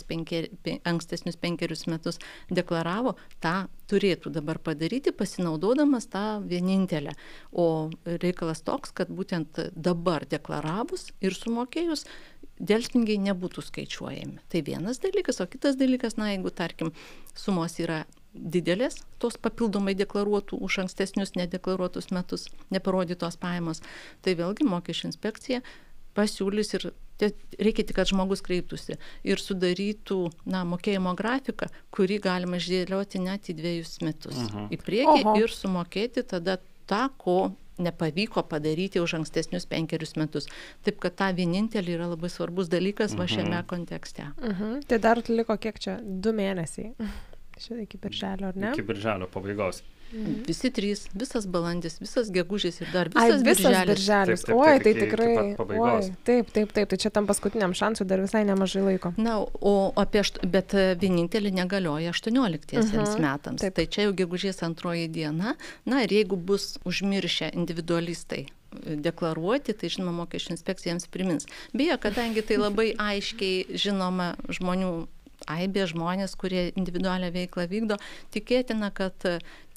penker, 0.07 0.47
ankstesnius 0.83 1.37
penkerius 1.37 1.85
metus 1.87 2.19
deklaravo, 2.49 3.15
tą 3.43 3.67
turėtų 3.91 4.31
dabar 4.33 4.59
padaryti, 4.59 5.11
pasinaudodamas 5.11 6.07
tą 6.07 6.41
vienintelę. 6.47 7.13
O 7.51 7.91
reikalas 8.05 8.63
toks, 8.63 8.91
kad 8.91 9.09
būtent 9.09 9.59
dabar 9.75 10.25
deklaravus 10.25 11.11
ir 11.21 11.35
sumokėjus, 11.35 12.07
dėlsmingiai 12.63 13.19
nebūtų 13.29 13.63
skaičiuojami. 13.65 14.41
Tai 14.49 14.61
vienas 14.65 15.01
dalykas, 15.03 15.41
o 15.41 15.47
kitas 15.49 15.77
dalykas, 15.79 16.17
na, 16.17 16.31
jeigu, 16.33 16.53
tarkim, 16.53 16.93
sumos 17.35 17.79
yra 17.81 18.03
didelės 18.33 18.99
tos 19.21 19.37
papildomai 19.37 19.93
deklaruotų 19.97 20.57
už 20.65 20.83
ankstesnius 20.85 21.35
nedeklaruotus 21.37 22.09
metus 22.11 22.47
neparodytos 22.73 23.37
pajamos, 23.37 23.83
tai 24.21 24.35
vėlgi 24.39 24.67
mokesčių 24.67 25.09
inspekcija 25.11 25.61
pasiūlys 26.17 26.75
ir 26.77 26.91
reikia 27.21 27.85
tik, 27.85 27.95
kad 27.95 28.09
žmogus 28.09 28.41
kreiptųsi 28.45 28.97
ir 29.23 29.41
sudarytų 29.41 30.19
na, 30.49 30.63
mokėjimo 30.67 31.13
grafiką, 31.17 31.69
kurį 31.93 32.19
galima 32.23 32.59
išdėlioti 32.59 33.21
net 33.23 33.49
į 33.49 33.57
dviejus 33.59 33.99
metus 34.01 34.37
uh 34.37 34.47
-huh. 34.49 34.69
į 34.73 34.79
priekį 34.81 35.19
Oho. 35.21 35.35
ir 35.39 35.49
sumokėti 35.53 36.23
tada 36.23 36.57
tą, 36.85 37.09
ko 37.17 37.53
nepavyko 37.77 38.43
padaryti 38.43 39.01
už 39.01 39.13
ankstesnius 39.13 39.65
penkerius 39.65 40.15
metus. 40.15 40.47
Taip 40.85 40.99
kad 40.99 41.15
ta 41.15 41.31
vienintelė 41.33 41.95
yra 41.97 42.07
labai 42.07 42.29
svarbus 42.29 42.69
dalykas 42.69 43.13
-huh. 43.13 43.17
va 43.17 43.27
šiame 43.27 43.57
mhm. 43.57 43.67
kontekste. 43.67 44.23
Mhm. 44.41 44.81
Tai 44.87 44.99
dar 44.99 45.21
liko 45.29 45.57
kiek 45.57 45.79
čia? 45.79 45.99
Du 46.03 46.29
mėnesiai. 46.29 46.93
Šitą 47.59 47.81
iki 47.83 47.97
birželio, 48.01 48.47
ar 48.47 48.55
ne? 48.57 48.71
Iki 48.73 48.85
birželio 48.87 49.27
pabaigos. 49.27 49.83
Mhm. 50.13 50.43
Visi 50.47 50.69
trys, 50.69 51.07
visas 51.17 51.47
balandis, 51.49 51.95
visas 52.01 52.29
gegužės 52.33 52.81
ir 52.83 52.89
dar 52.93 53.09
visas, 53.09 53.23
Ai, 53.23 53.39
visas 53.41 53.63
birželis. 53.65 53.89
birželis. 53.89 54.43
Taip, 54.43 54.49
taip, 54.49 54.59
oi, 54.61 54.79
tai 54.83 54.93
tikrai. 54.99 55.29
Oi, 55.79 56.09
taip, 56.27 56.51
taip, 56.53 56.73
taip, 56.75 56.89
tai 56.91 56.99
čia 57.01 57.09
tam 57.09 57.25
paskutiniam 57.29 57.73
šansui 57.73 58.05
dar 58.05 58.21
visai 58.21 58.43
nemažai 58.45 58.83
laiko. 58.85 59.13
Na, 59.17 59.39
o 59.41 59.75
apie, 59.97 60.21
bet 60.45 60.75
e, 60.77 60.85
vienintelį 61.01 61.53
negalioja 61.57 62.13
18 62.13 62.77
uh 62.77 62.91
-huh. 62.93 63.21
metams. 63.21 63.61
Taip. 63.61 63.73
Tai 63.73 63.85
čia 63.85 64.05
jau 64.07 64.13
gegužės 64.13 64.61
antroji 64.63 65.07
diena. 65.07 65.55
Na 65.85 66.03
ir 66.03 66.13
jeigu 66.13 66.37
bus 66.37 66.77
užmiršę 66.85 67.49
individualistai 67.53 68.45
deklaruoti, 68.81 69.73
tai 69.73 69.89
žinoma, 69.89 70.11
mokesčių 70.23 70.51
inspekcija 70.51 70.93
jiems 70.93 71.07
primins. 71.07 71.45
Beje, 71.73 71.97
kadangi 71.97 72.41
tai 72.41 72.57
labai 72.57 72.93
aiškiai 72.97 73.77
žinoma 73.77 74.35
žmonių 74.49 75.07
aibė 75.51 75.87
žmonės, 75.91 76.35
kurie 76.39 76.67
individualią 76.79 77.31
veiklą 77.35 77.67
vykdo. 77.71 77.97
Tikėtina, 78.35 78.91
kad 78.95 79.15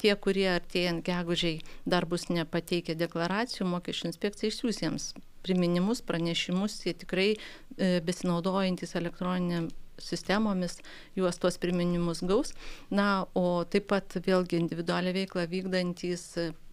tie, 0.01 0.13
kurie 0.17 0.49
artėjant 0.55 1.05
gegužiai 1.07 1.63
dar 1.87 2.07
bus 2.07 2.29
nepateikę 2.31 2.97
deklaracijų, 2.99 3.69
mokesčių 3.71 4.11
inspekcija 4.13 4.53
išsiūs 4.53 4.83
jiems 4.85 5.09
priminimus, 5.47 6.03
pranešimus, 6.03 6.81
jie 6.87 6.95
tikrai 6.99 7.29
e, 7.35 7.99
besinaudojantis 8.07 8.97
elektroninėm 8.99 9.71
sistemomis 10.03 10.81
juos 11.17 11.39
tuos 11.41 11.57
priminimus 11.63 12.23
gaus. 12.27 12.53
Na, 12.91 13.27
o 13.35 13.65
taip 13.65 13.89
pat 13.93 14.19
vėlgi 14.27 14.61
individualią 14.61 15.15
veiklą 15.17 15.47
vykdantys 15.51 16.27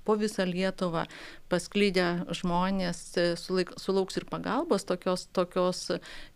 po 0.05 0.15
visą 0.19 0.45
Lietuvą 0.47 1.05
pasklydę 1.51 2.07
žmonės 2.33 2.99
e, 3.19 3.25
sulaik, 3.39 3.73
sulauks 3.81 4.17
ir 4.19 4.25
pagalbos, 4.29 4.85
tokios, 4.89 5.27
tokios, 5.35 5.81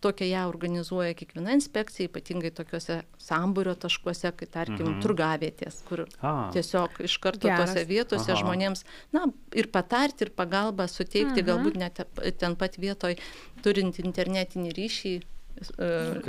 tokia 0.03 0.27
ją 0.29 0.45
organizuoja 0.51 1.15
kiekviena 1.17 1.55
inspekcija, 1.57 2.09
ypatingai 2.12 2.51
tokiuose 2.55 3.01
sambūrio 3.21 3.75
taškuose, 3.79 4.31
kai 4.38 4.50
tarkim 4.57 4.86
mhm. 4.86 5.00
turgavietės, 5.05 5.81
kur 5.88 6.05
A. 6.21 6.50
tiesiog 6.55 7.01
iš 7.07 7.17
karto 7.24 7.50
Geras. 7.50 7.74
tose 7.74 7.86
vietose 7.89 8.33
Aha. 8.33 8.41
žmonėms, 8.43 8.86
na, 9.15 9.27
ir 9.57 9.71
patarti, 9.74 10.27
ir 10.27 10.33
pagalbą 10.38 10.89
suteikti, 10.91 11.41
mhm. 11.41 11.47
galbūt 11.51 11.81
net 11.81 12.03
ten 12.41 12.57
pat 12.59 12.79
vietoj 12.81 13.17
turint 13.65 14.00
internetinį 14.03 14.75
ryšį 14.77 15.15
e, 15.17 15.24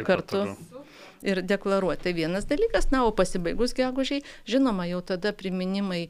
kartu. 0.03 0.47
Patogu 0.49 0.87
ir 1.23 1.43
deklaruoti. 1.43 2.03
Tai 2.09 2.15
vienas 2.17 2.49
dalykas, 2.49 2.91
na, 2.95 3.05
o 3.07 3.13
pasibaigus 3.17 3.75
gegužiai, 3.77 4.25
žinoma, 4.49 4.87
jau 4.91 5.03
tada 5.03 5.33
priminimai 5.37 6.09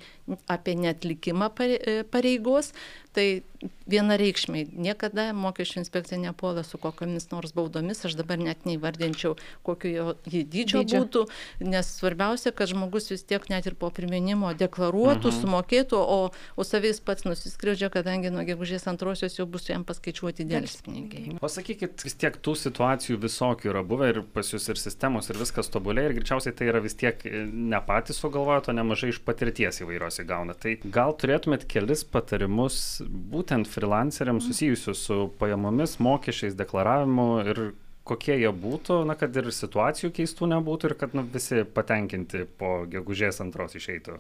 apie 0.51 0.77
netlikimą 0.79 1.51
pareigos, 2.13 2.73
tai 3.17 3.43
vienareikšmiai 3.89 4.69
niekada 4.79 5.33
mokesčių 5.35 5.81
inspekcija 5.81 6.19
nepuola 6.21 6.63
su 6.63 6.79
kokiamis 6.79 7.31
nors 7.33 7.55
baudomis, 7.57 8.05
aš 8.07 8.15
dabar 8.19 8.39
net 8.39 8.67
neįvardinčiau, 8.69 9.35
kokio 9.67 9.91
jo 9.91 10.05
jį 10.29 10.43
dydžio, 10.53 10.83
būtų, 10.87 11.25
nes 11.67 11.89
svarbiausia, 11.97 12.53
kad 12.55 12.71
žmogus 12.71 13.09
vis 13.11 13.25
tiek 13.27 13.49
net 13.51 13.67
ir 13.67 13.75
po 13.81 13.91
priminimo 13.95 14.53
deklaruotų, 14.55 15.33
mhm. 15.33 15.41
sumokėtų, 15.41 15.99
o, 15.99 16.19
o 16.31 16.69
savais 16.69 17.01
pats 17.03 17.27
nusiskriaudžia, 17.27 17.91
kadangi 17.95 18.31
nuo 18.35 18.45
gegužės 18.47 18.87
antrosios 18.93 19.41
jau 19.41 19.49
bus 19.51 19.67
jam 19.73 19.87
paskaičiuoti 19.89 20.47
dėlspinigiai. 20.53 21.39
O 21.43 21.51
sakykit, 21.51 22.05
vis 22.07 22.19
tiek 22.21 22.39
tų 22.45 22.55
situacijų 22.61 23.19
visokių 23.25 23.73
yra 23.73 23.83
buvę 23.89 24.13
ir 24.13 24.23
pas 24.37 24.53
jūs 24.53 24.69
ir 24.71 24.79
sistemos 24.99 25.29
ir 25.31 25.39
viskas 25.39 25.69
tobulėja 25.71 26.11
ir 26.11 26.17
greičiausiai 26.17 26.55
tai 26.59 26.67
yra 26.73 26.81
vis 26.83 26.97
tiek 26.99 27.21
ne 27.23 27.79
patys 27.87 28.19
sugalvojot, 28.19 28.69
o 28.69 28.73
nemažai 28.75 29.13
iš 29.13 29.21
patirties 29.23 29.79
įvairios 29.85 30.19
įgauna. 30.25 30.57
Tai 30.59 30.75
gal 30.91 31.15
turėtumėt 31.15 31.69
kelis 31.71 32.03
patarimus 32.03 33.01
būtent 33.07 33.71
freelanceriams 33.71 34.49
susijusius 34.49 35.05
su 35.07 35.29
pajamomis, 35.39 36.01
mokesčiais, 36.03 36.59
deklaravimu 36.59 37.29
ir 37.47 37.63
kokie 38.03 38.41
jie 38.41 38.51
būtų, 38.51 39.05
na, 39.07 39.15
kad 39.15 39.37
ir 39.39 39.53
situacijų 39.55 40.11
keistų 40.17 40.51
nebūtų 40.51 40.91
ir 40.91 40.97
kad 40.99 41.15
nu, 41.15 41.23
visi 41.23 41.63
patenkinti 41.63 42.49
po 42.59 42.83
gegužės 42.91 43.39
antros 43.45 43.79
išeitų. 43.79 44.19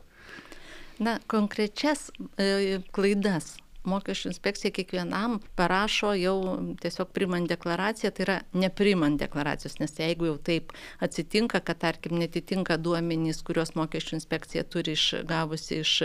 Na, 1.02 1.18
konkrečias 1.26 2.12
e, 2.38 2.78
klaidas 2.94 3.56
mokesčių 3.88 4.30
inspekcija 4.32 4.74
kiekvienam 4.76 5.38
parašo 5.58 6.12
jau 6.18 6.36
tiesiog 6.82 7.10
primant 7.16 7.48
deklaraciją, 7.50 8.12
tai 8.14 8.26
yra 8.26 8.36
neprimant 8.56 9.20
deklaracijos, 9.20 9.78
nes 9.82 9.96
jeigu 10.00 10.30
jau 10.30 10.36
taip 10.50 10.72
atsitinka, 11.04 11.62
kad 11.64 11.80
tarkim 11.84 12.18
netitinka 12.20 12.78
duomenys, 12.80 13.42
kuriuos 13.46 13.74
mokesčių 13.78 14.18
inspekcija 14.20 14.66
turi 14.68 14.96
išgavusi 14.98 15.82
iš 15.82 15.96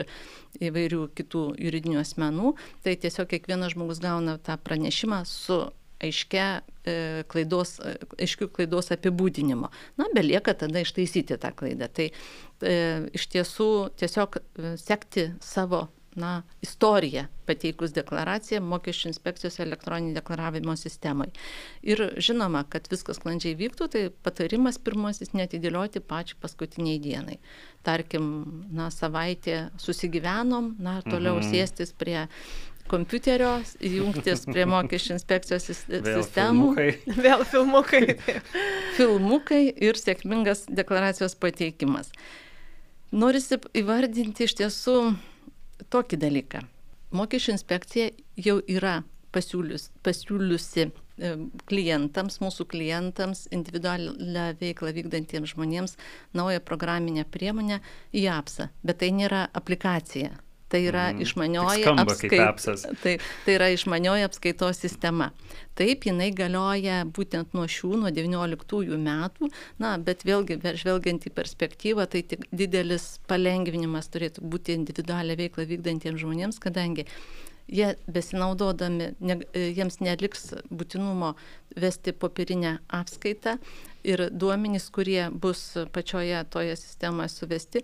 įvairių 0.63 1.05
kitų 1.17 1.45
juridinių 1.61 2.01
asmenų, 2.03 2.55
tai 2.85 2.97
tiesiog 2.99 3.31
kiekvienas 3.33 3.77
žmogus 3.77 4.03
gauna 4.03 4.37
tą 4.41 4.57
pranešimą 4.61 5.23
su 5.29 5.63
aiškia 6.03 6.47
e, 6.85 7.23
klaidos, 7.31 7.77
e, 7.79 7.95
aiškių 8.23 8.49
klaidos 8.53 8.91
apibūdinimo. 8.95 9.69
Na, 9.99 10.07
belieka 10.15 10.55
tada 10.57 10.83
ištaisyti 10.83 11.37
tą 11.41 11.53
klaidą. 11.57 11.89
Tai 11.89 12.09
e, 12.09 12.77
iš 13.15 13.27
tiesų 13.33 13.69
tiesiog 14.01 14.39
e, 14.39 14.73
sekti 14.81 15.29
savo 15.43 15.87
na, 16.19 16.43
istoriją 16.63 17.25
pateikus 17.47 17.93
deklaraciją 17.95 18.61
mokesčių 18.63 19.09
inspekcijos 19.11 19.59
elektroninį 19.63 20.13
deklaravimo 20.17 20.75
sistemai. 20.79 21.29
Ir 21.83 22.01
žinoma, 22.23 22.63
kad 22.69 22.87
viskas 22.91 23.19
sklandžiai 23.19 23.57
vyktų, 23.59 23.89
tai 23.91 24.03
patarimas 24.25 24.79
pirmasis 24.79 25.33
netidėlioti 25.35 26.03
pačią 26.03 26.39
paskutiniai 26.43 27.01
dienai. 27.03 27.39
Tarkim, 27.83 28.27
na, 28.71 28.89
savaitė 28.93 29.67
susigyvenom, 29.81 30.75
na, 30.79 31.01
toliau 31.03 31.39
mhm. 31.41 31.49
sėstis 31.51 31.91
prie 31.97 32.21
kompiuterio, 32.91 33.57
jungtis 33.79 34.45
prie 34.47 34.65
mokesčių 34.69 35.17
inspekcijos 35.17 35.67
sistemų. 35.69 36.69
Filmukai. 36.75 36.87
Vėl 37.25 37.43
filmukai. 37.47 38.01
filmukai 38.97 39.63
ir 39.71 39.99
sėkmingas 39.99 40.65
deklaracijos 40.69 41.37
pateikimas. 41.39 42.11
Norisi 43.13 43.59
įvardinti 43.77 44.47
iš 44.47 44.57
tiesų 44.57 44.97
tokį 45.93 46.19
dalyką. 46.21 46.63
Mokesčių 47.13 47.53
inspekcija 47.53 48.09
jau 48.41 48.57
yra 48.69 49.01
pasiūlius, 49.33 49.89
pasiūliusi 50.05 50.85
e, 50.85 51.33
klientams, 51.69 52.39
mūsų 52.43 52.67
klientams, 52.71 53.47
individualią 53.53 54.47
veiklą 54.61 54.93
vykdantiems 54.97 55.53
žmonėms 55.53 55.97
naują 56.37 56.61
programinę 56.65 57.25
priemonę 57.29 57.81
į 58.13 58.27
apsa, 58.33 58.69
bet 58.85 59.01
tai 59.03 59.11
nėra 59.13 59.47
aplikacija. 59.53 60.33
Tai 60.73 60.79
yra 60.81 61.03
mm, 61.11 61.19
išmanioji, 61.21 61.83
apskait... 62.01 62.85
tai, 63.03 63.11
tai 63.45 63.57
yra 63.59 63.67
išmanioji 63.75 64.25
apskaitos 64.25 64.79
sistema. 64.81 65.27
Taip, 65.77 66.07
jinai 66.09 66.31
galioja 66.33 67.03
būtent 67.05 67.53
nuo 67.53 67.67
šių, 67.69 67.91
nuo 68.01 68.09
19 68.13 68.97
metų, 69.05 69.51
na, 69.83 69.93
bet 70.01 70.25
vėlgi, 70.25 70.57
žvelgiant 70.81 71.29
į 71.29 71.33
perspektyvą, 71.37 72.07
tai 72.09 72.23
tik 72.25 72.49
didelis 72.49 73.19
palengvinimas 73.29 74.09
turėtų 74.13 74.41
būti 74.49 74.73
individualią 74.79 75.37
veiklą 75.43 75.69
vykdantiems 75.69 76.25
žmonėms, 76.25 76.61
kadangi 76.63 77.05
jie 77.69 77.93
besinaudodami, 78.09 79.13
ne, 79.21 79.39
jiems 79.53 80.01
neliks 80.03 80.55
būtinumo 80.73 81.33
vesti 81.79 82.13
popierinę 82.17 82.79
apskaitą 82.93 83.57
ir 84.03 84.27
duomenys, 84.31 84.89
kurie 84.93 85.29
bus 85.31 85.61
pačioje 85.95 86.43
toje 86.51 86.75
sistemoje 86.75 87.31
suvesti, 87.31 87.83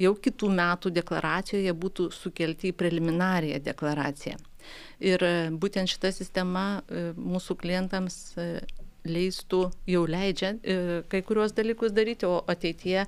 jau 0.00 0.12
kitų 0.26 0.50
metų 0.56 0.92
deklaracijoje 0.96 1.72
būtų 1.84 2.10
sukelti 2.14 2.72
į 2.72 2.76
preliminariją 2.80 3.60
deklaraciją. 3.64 4.36
Ir 5.00 5.22
e, 5.22 5.34
būtent 5.52 5.90
šita 5.92 6.10
sistema 6.14 6.66
e, 6.88 7.10
mūsų 7.16 7.56
klientams 7.60 8.16
e, 8.40 8.48
leistų, 9.06 9.60
jau 9.86 10.00
leidžia 10.10 10.48
kai 11.06 11.20
kuriuos 11.22 11.52
dalykus 11.54 11.92
daryti, 11.94 12.26
o 12.26 12.40
ateityje, 12.50 13.04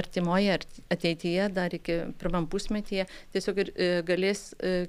artimoje 0.00 0.54
ateityje, 0.88 1.50
dar 1.52 1.76
iki 1.76 1.98
pirmam 2.16 2.46
pusmetyje, 2.48 3.04
tiesiog 3.36 3.60
ir 3.60 3.72
galės 4.08 4.46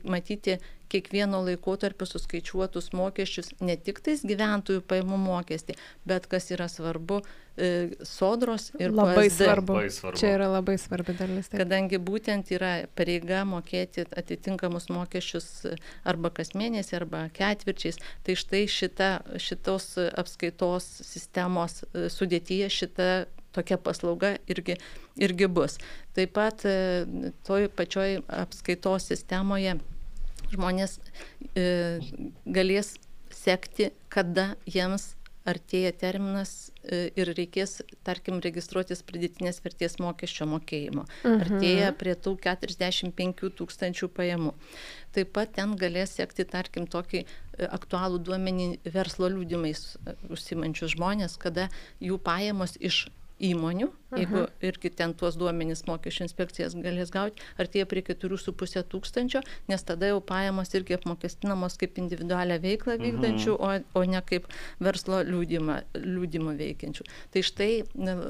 matyti 0.07 0.55
kiekvieno 0.93 1.41
laikotarpio 1.47 2.05
suskaičiuotus 2.07 2.91
mokesčius, 2.93 3.51
ne 3.65 3.75
tik 3.77 4.01
tais 4.05 4.21
gyventojų 4.27 4.83
pajamų 4.89 5.17
mokestį, 5.23 5.75
bet 6.09 6.27
kas 6.29 6.51
yra 6.53 6.67
svarbu, 6.69 7.21
e, 7.57 7.69
sodros 8.05 8.69
ir 8.79 8.93
labai 8.93 9.27
svarbu. 9.33 9.77
labai 9.77 9.93
svarbu. 9.97 10.21
Čia 10.21 10.33
yra 10.37 10.49
labai 10.53 10.77
svarbi 10.81 11.17
dalis. 11.17 11.49
Taip. 11.49 11.63
Kadangi 11.63 11.99
būtent 12.01 12.53
yra 12.53 12.73
pareiga 12.97 13.43
mokėti 13.49 14.05
atitinkamus 14.05 14.89
mokesčius 14.93 15.49
arba 16.05 16.33
kas 16.33 16.53
mėnesį, 16.57 16.97
arba 17.01 17.27
ketvirčiais, 17.33 18.01
tai 18.23 18.37
štai 18.39 18.65
šita, 18.69 19.13
šitos 19.41 19.95
apskaitos 20.13 20.89
sistemos 21.01 21.81
e, 21.89 22.09
sudėtyje 22.13 22.69
šita 22.81 23.09
tokia 23.53 23.77
paslauga 23.77 24.35
irgi, 24.49 24.77
irgi 25.21 25.47
bus. 25.47 25.77
Taip 26.17 26.33
pat 26.37 26.65
e, 26.65 26.77
toj 27.47 27.69
pačioj 27.77 28.21
apskaitos 28.43 29.09
sistemoje 29.11 29.77
žmonės 30.53 30.99
e, 31.55 31.99
galės 32.45 32.95
sekti, 33.33 33.91
kada 34.13 34.53
jiems 34.69 35.13
artėja 35.47 35.91
terminas 35.99 36.71
e, 36.83 37.09
ir 37.19 37.31
reikės, 37.35 37.81
tarkim, 38.07 38.39
registruotis 38.43 39.03
pridėtinės 39.03 39.59
vertės 39.63 39.97
mokesčio 39.99 40.47
mokėjimo. 40.49 41.05
Mhm. 41.23 41.41
Artėja 41.43 41.89
prie 41.99 42.15
tų 42.15 42.37
45 42.45 43.51
tūkstančių 43.59 44.09
pajamų. 44.15 44.53
Taip 45.15 45.33
pat 45.35 45.53
ten 45.57 45.75
galės 45.79 46.15
sekti, 46.19 46.47
tarkim, 46.47 46.87
tokį 46.87 47.23
e, 47.23 47.27
aktualų 47.67 48.21
duomenį 48.23 48.69
verslo 48.95 49.31
liūdimais 49.33 49.83
e, 49.97 50.15
užsimančius 50.31 50.95
žmonės, 50.95 51.35
kada 51.41 51.67
jų 52.03 52.19
pajamos 52.23 52.77
iš 52.79 53.05
įmonių, 53.43 53.89
jeigu 54.15 54.39
Aha. 54.43 54.51
irgi 54.63 54.91
ten 54.93 55.13
tuos 55.17 55.35
duomenys 55.39 55.83
mokesčių 55.87 56.25
inspekcijas 56.27 56.75
galės 56.79 57.11
gauti, 57.13 57.43
artėja 57.59 57.87
prie 57.89 58.03
4,5 58.07 58.83
tūkstančio, 58.91 59.43
nes 59.71 59.85
tada 59.87 60.11
jau 60.11 60.21
pajamos 60.23 60.73
irgi 60.77 60.97
apmokestinamos 60.97 61.77
kaip 61.81 61.99
individualią 62.01 62.59
veiklą 62.63 62.97
vykdančių, 63.01 63.57
o, 63.57 63.71
o 63.99 64.05
ne 64.07 64.23
kaip 64.29 64.47
verslo 64.83 65.21
liūdimą, 65.27 65.79
liūdimą 65.99 66.55
veikiančių. 66.61 67.07
Tai 67.33 67.45
štai 67.49 67.71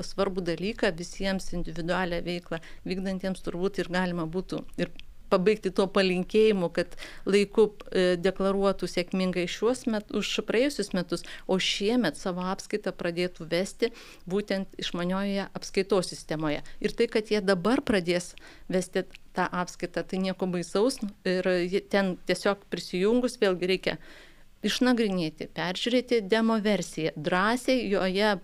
svarbu 0.10 0.46
dalyką 0.50 0.94
visiems 0.98 1.52
individualią 1.54 2.24
veiklą 2.26 2.62
vykdantiems 2.88 3.44
turbūt 3.46 3.84
ir 3.84 3.92
galima 3.94 4.26
būtų 4.30 4.64
ir 4.82 4.94
pabaigti 5.34 5.74
tuo 5.76 5.88
palinkėjimu, 5.92 6.70
kad 6.76 6.96
laiku 7.26 7.70
e, 7.90 8.14
deklaruotų 8.22 8.90
sėkmingai 8.90 9.48
šiuos 9.50 9.86
metus, 9.90 10.14
už 10.22 10.46
praėjusius 10.48 10.94
metus, 10.98 11.26
o 11.48 11.58
šiemet 11.58 12.20
savo 12.20 12.46
apskaitą 12.54 12.94
pradėtų 12.96 13.50
vesti 13.52 13.92
būtent 14.30 14.78
išmaniojoje 14.82 15.50
apskaitos 15.58 16.14
sistemoje. 16.14 16.62
Ir 16.84 16.96
tai, 16.98 17.10
kad 17.12 17.34
jie 17.34 17.42
dabar 17.44 17.82
pradės 17.86 18.34
vesti 18.72 19.06
tą 19.34 19.48
apskaitą, 19.50 20.06
tai 20.06 20.22
nieko 20.22 20.48
baisaus 20.50 21.00
ir 21.28 21.50
ten 21.92 22.16
tiesiog 22.30 22.68
prisijungus 22.72 23.40
vėlgi 23.42 23.70
reikia 23.74 23.98
išnagrinėti, 24.64 25.50
peržiūrėti 25.56 26.22
demo 26.30 26.60
versiją, 26.64 27.12
drąsiai 27.20 27.90
joje 27.92 28.38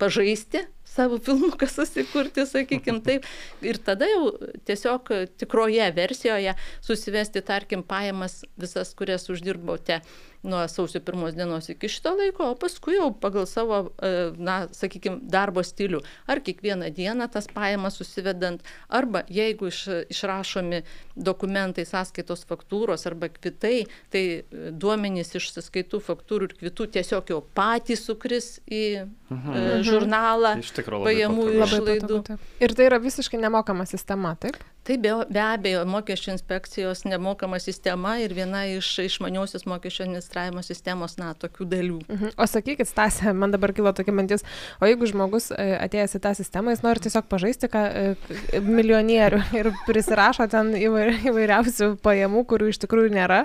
pažaisti 0.00 0.64
savo 0.86 1.18
filmuką 1.18 1.68
susikurti, 1.70 2.46
sakykim 2.46 3.02
taip. 3.04 3.26
Ir 3.64 3.80
tada 3.82 4.08
jau 4.10 4.30
tiesiog 4.68 5.12
tikroje 5.40 5.90
versijoje 5.96 6.54
susivesti, 6.84 7.42
tarkim, 7.44 7.82
pajamas 7.82 8.44
visas, 8.56 8.94
kurias 8.96 9.28
uždirbote 9.32 10.00
nuo 10.46 10.68
sausio 10.68 11.00
pirmos 11.00 11.34
dienos 11.34 11.68
iki 11.68 11.88
šito 11.88 12.12
laiko, 12.14 12.50
o 12.50 12.54
paskui 12.58 12.96
jau 12.96 13.10
pagal 13.20 13.46
savo, 13.50 13.78
e, 13.98 14.10
na, 14.38 14.56
sakykime, 14.74 15.18
darbo 15.32 15.62
stilių. 15.66 16.00
Ar 16.30 16.40
kiekvieną 16.46 16.90
dieną 16.94 17.28
tas 17.32 17.48
pajamas 17.50 17.98
susivedant, 17.98 18.62
arba 18.88 19.24
jeigu 19.32 19.70
iš, 19.72 19.82
išrašomi 20.14 20.82
dokumentai, 21.16 21.86
sąskaitos 21.88 22.46
faktūros 22.48 23.06
arba 23.10 23.30
kvitai, 23.32 23.86
tai 24.12 24.24
e, 24.38 24.70
duomenys 24.70 25.34
iš 25.38 25.50
sąskaitų 25.56 26.02
faktūrų 26.10 26.50
ir 26.50 26.56
kvitų 26.62 26.88
tiesiog 26.98 27.34
jau 27.34 27.42
patys 27.56 28.06
sukris 28.06 28.56
į 28.66 28.84
mhm. 29.02 29.56
e, 29.56 29.66
žurnalą 29.86 30.56
Iš 30.62 30.72
tikrųjų, 30.78 31.06
pajamų 31.08 31.46
ir 31.52 31.66
išlaidų. 31.66 32.22
Ir 32.62 32.74
tai 32.76 32.88
yra 32.90 33.00
visiškai 33.02 33.40
nemokama 33.42 33.86
sistema, 33.88 34.34
taip? 34.40 34.58
Tai 34.86 34.94
be, 35.02 35.10
be 35.34 35.40
abejo, 35.42 35.80
mokesčių 35.90 36.30
inspekcijos 36.36 37.00
nemokama 37.08 37.58
sistema 37.58 38.12
ir 38.22 38.30
viena 38.36 38.60
iš 38.70 38.86
išmaniausios 39.02 39.64
mokesčio 39.66 40.04
administravimo 40.04 40.62
sistemos, 40.62 41.16
na, 41.18 41.32
tokių 41.34 41.64
dalių. 41.72 41.96
Mhm. 42.06 42.34
O 42.38 42.46
sakykit, 42.46 42.86
Stasė, 42.86 43.32
man 43.34 43.50
dabar 43.50 43.72
kilo 43.74 43.90
tokia 43.90 44.14
mintis, 44.14 44.46
o 44.78 44.86
jeigu 44.86 45.08
žmogus 45.10 45.48
e, 45.50 45.64
atėjęs 45.82 46.14
į 46.14 46.20
tą 46.22 46.32
sistemą, 46.38 46.70
jis 46.70 46.84
nori 46.84 47.02
tiesiog 47.02 47.26
pažaisti 47.26 47.70
ką, 47.72 47.82
e, 47.82 48.60
milijonierių 48.62 49.40
ir 49.58 49.70
prisirašo 49.88 50.46
ten 50.54 50.70
įvairiausių 50.78 51.90
pajamų, 52.06 52.44
kurių 52.54 52.70
iš 52.70 52.78
tikrųjų 52.86 53.10
nėra, 53.16 53.40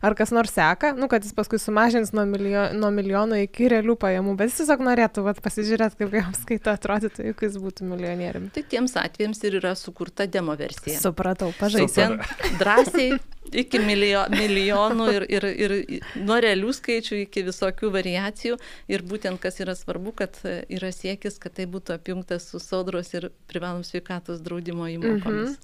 ar 0.00 0.16
kas 0.16 0.32
nors 0.32 0.56
seka, 0.56 0.94
nu, 0.96 1.10
kad 1.12 1.28
jis 1.28 1.36
paskui 1.36 1.60
sumažins 1.60 2.14
nuo, 2.16 2.24
milijo, 2.30 2.70
nuo 2.72 2.88
milijono 2.96 3.42
iki 3.44 3.68
realių 3.74 3.98
pajamų, 4.00 4.38
bet 4.40 4.54
jis 4.54 4.62
tiesiog 4.62 4.88
norėtų 4.88 5.28
vat, 5.28 5.44
pasižiūrėti, 5.44 6.00
kaip 6.00 6.18
jam 6.22 6.32
skaita 6.40 6.72
atrodytų, 6.80 7.28
jeigu 7.28 7.50
jis 7.50 7.60
būtų 7.60 7.92
milijonieriumi. 7.92 8.52
Tai 8.56 8.64
tiems 8.72 8.96
atvejams 9.04 9.44
ir 9.44 9.60
yra 9.60 9.76
sukurta 9.76 10.24
demo 10.24 10.56
versija 10.56 10.85
versija. 10.86 11.00
Supratau, 11.00 11.52
pažaisim. 11.58 12.18
Drąsiai 12.60 13.18
iki 13.52 13.78
milijo, 13.78 14.24
milijonų 14.30 15.06
ir, 15.14 15.26
ir, 15.30 15.46
ir 15.50 15.74
nuo 16.18 16.38
realių 16.42 16.72
skaičių 16.76 17.22
iki 17.24 17.44
visokių 17.46 17.90
variacijų. 17.94 18.58
Ir 18.90 19.02
būtent 19.06 19.40
kas 19.42 19.60
yra 19.62 19.76
svarbu, 19.78 20.14
kad 20.22 20.38
yra 20.44 20.92
siekis, 20.94 21.38
kad 21.42 21.56
tai 21.58 21.68
būtų 21.70 21.96
apjungtas 21.98 22.50
su 22.50 22.60
sodros 22.62 23.12
ir 23.14 23.30
privalom 23.50 23.84
sveikatos 23.86 24.42
draudimo 24.44 24.88
įmokomis. 24.90 25.56
Mhm. 25.56 25.62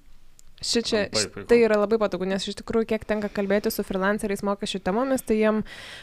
Šičia, 0.62 1.04
tai 1.50 1.58
yra 1.64 1.76
labai 1.80 1.98
patogu, 2.00 2.26
nes 2.28 2.44
iš 2.46 2.56
tikrųjų, 2.60 2.86
kiek 2.92 3.06
tenka 3.08 3.30
kalbėti 3.32 3.72
su 3.72 3.84
freelanceriais 3.86 4.44
mokesčių 4.46 4.80
temomis, 4.86 5.24
tai 5.26 5.38
jiem 5.40 5.62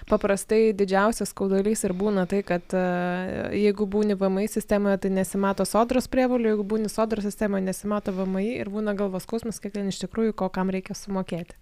paprastai 0.09 0.73
didžiausias 0.77 1.31
skaudulys 1.33 1.85
ir 1.87 1.95
būna 1.97 2.25
tai, 2.29 2.41
kad 2.47 2.75
uh, 2.75 3.49
jeigu 3.55 3.87
būni 3.89 4.17
VMI 4.19 4.49
sistemoje, 4.51 4.99
tai 5.05 5.13
nesimato 5.15 5.65
sodros 5.67 6.09
prievalių, 6.11 6.53
jeigu 6.53 6.67
būni 6.75 6.91
sodros 6.91 7.27
sistemoje, 7.27 7.65
nesimato 7.69 8.13
VMI 8.15 8.59
ir 8.59 8.71
būna 8.73 8.95
galvos 8.99 9.27
skausmas, 9.27 9.61
kiek 9.63 9.77
ten 9.77 9.91
iš 9.93 10.01
tikrųjų, 10.03 10.35
ko 10.39 10.51
kam 10.53 10.73
reikia 10.73 10.97
sumokėti. 10.97 11.57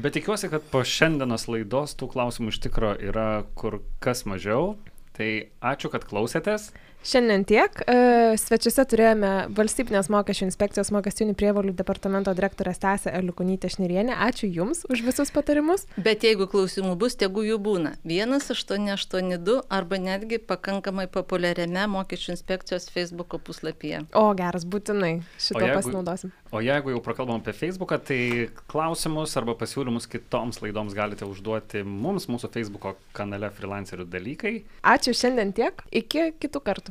Bet 0.00 0.14
tikiuosi, 0.14 0.48
kad 0.52 0.64
po 0.70 0.84
šiandienos 0.86 1.48
laidos 1.50 1.96
tų 1.98 2.12
klausimų 2.12 2.54
iš 2.54 2.62
tikrųjų 2.68 3.10
yra 3.10 3.28
kur 3.58 3.80
kas 4.02 4.22
mažiau. 4.28 4.76
Tai 5.18 5.28
ačiū, 5.60 5.90
kad 5.92 6.06
klausėtės. 6.08 6.70
Šiandien 7.00 7.46
tiek. 7.48 7.78
E, 7.88 8.36
svečiuose 8.36 8.84
turėjome 8.92 9.30
Valstybinės 9.56 10.10
mokesčių 10.12 10.44
inspekcijos 10.50 10.90
mokestinių 10.92 11.32
prievalių 11.38 11.72
departamento 11.78 12.34
direktorę 12.36 12.74
Stasę 12.76 13.14
Eliukonytę 13.16 13.70
Šnirienę. 13.72 14.18
Ačiū 14.26 14.50
Jums 14.52 14.84
už 14.92 15.00
visus 15.06 15.32
patarimus. 15.32 15.86
Bet 15.96 16.26
jeigu 16.28 16.44
klausimų 16.50 16.98
bus, 17.00 17.16
tegu 17.16 17.40
jų 17.46 17.56
būna. 17.56 17.94
1882 18.04 19.62
arba 19.72 20.00
netgi 20.02 20.40
pakankamai 20.44 21.06
populiariame 21.08 21.86
mokesčių 21.88 22.34
inspekcijos 22.36 22.90
Facebook 22.92 23.38
puslapyje. 23.48 24.02
O 24.12 24.26
geras, 24.36 24.68
būtinai 24.68 25.22
šito 25.40 25.56
o 25.56 25.64
jeigu, 25.64 25.80
pasinaudosim. 25.80 26.36
O 26.52 26.60
jeigu 26.60 26.92
jau 26.92 27.00
prakalbam 27.00 27.40
apie 27.40 27.56
Facebooką, 27.56 27.96
tai 28.10 28.20
klausimus 28.68 29.38
arba 29.40 29.56
pasiūlymus 29.56 30.04
kitoms 30.10 30.60
laidoms 30.60 30.92
galite 30.98 31.24
užduoti 31.24 31.80
mums 31.80 32.28
mūsų 32.28 32.52
Facebook 32.52 33.00
kanale 33.16 33.48
freelancerių 33.56 34.04
dalykai. 34.12 34.56
Ačiū 34.84 35.16
šiandien 35.16 35.56
tiek. 35.56 35.80
Iki 36.04 36.34
kitų 36.44 36.66
kartų. 36.68 36.89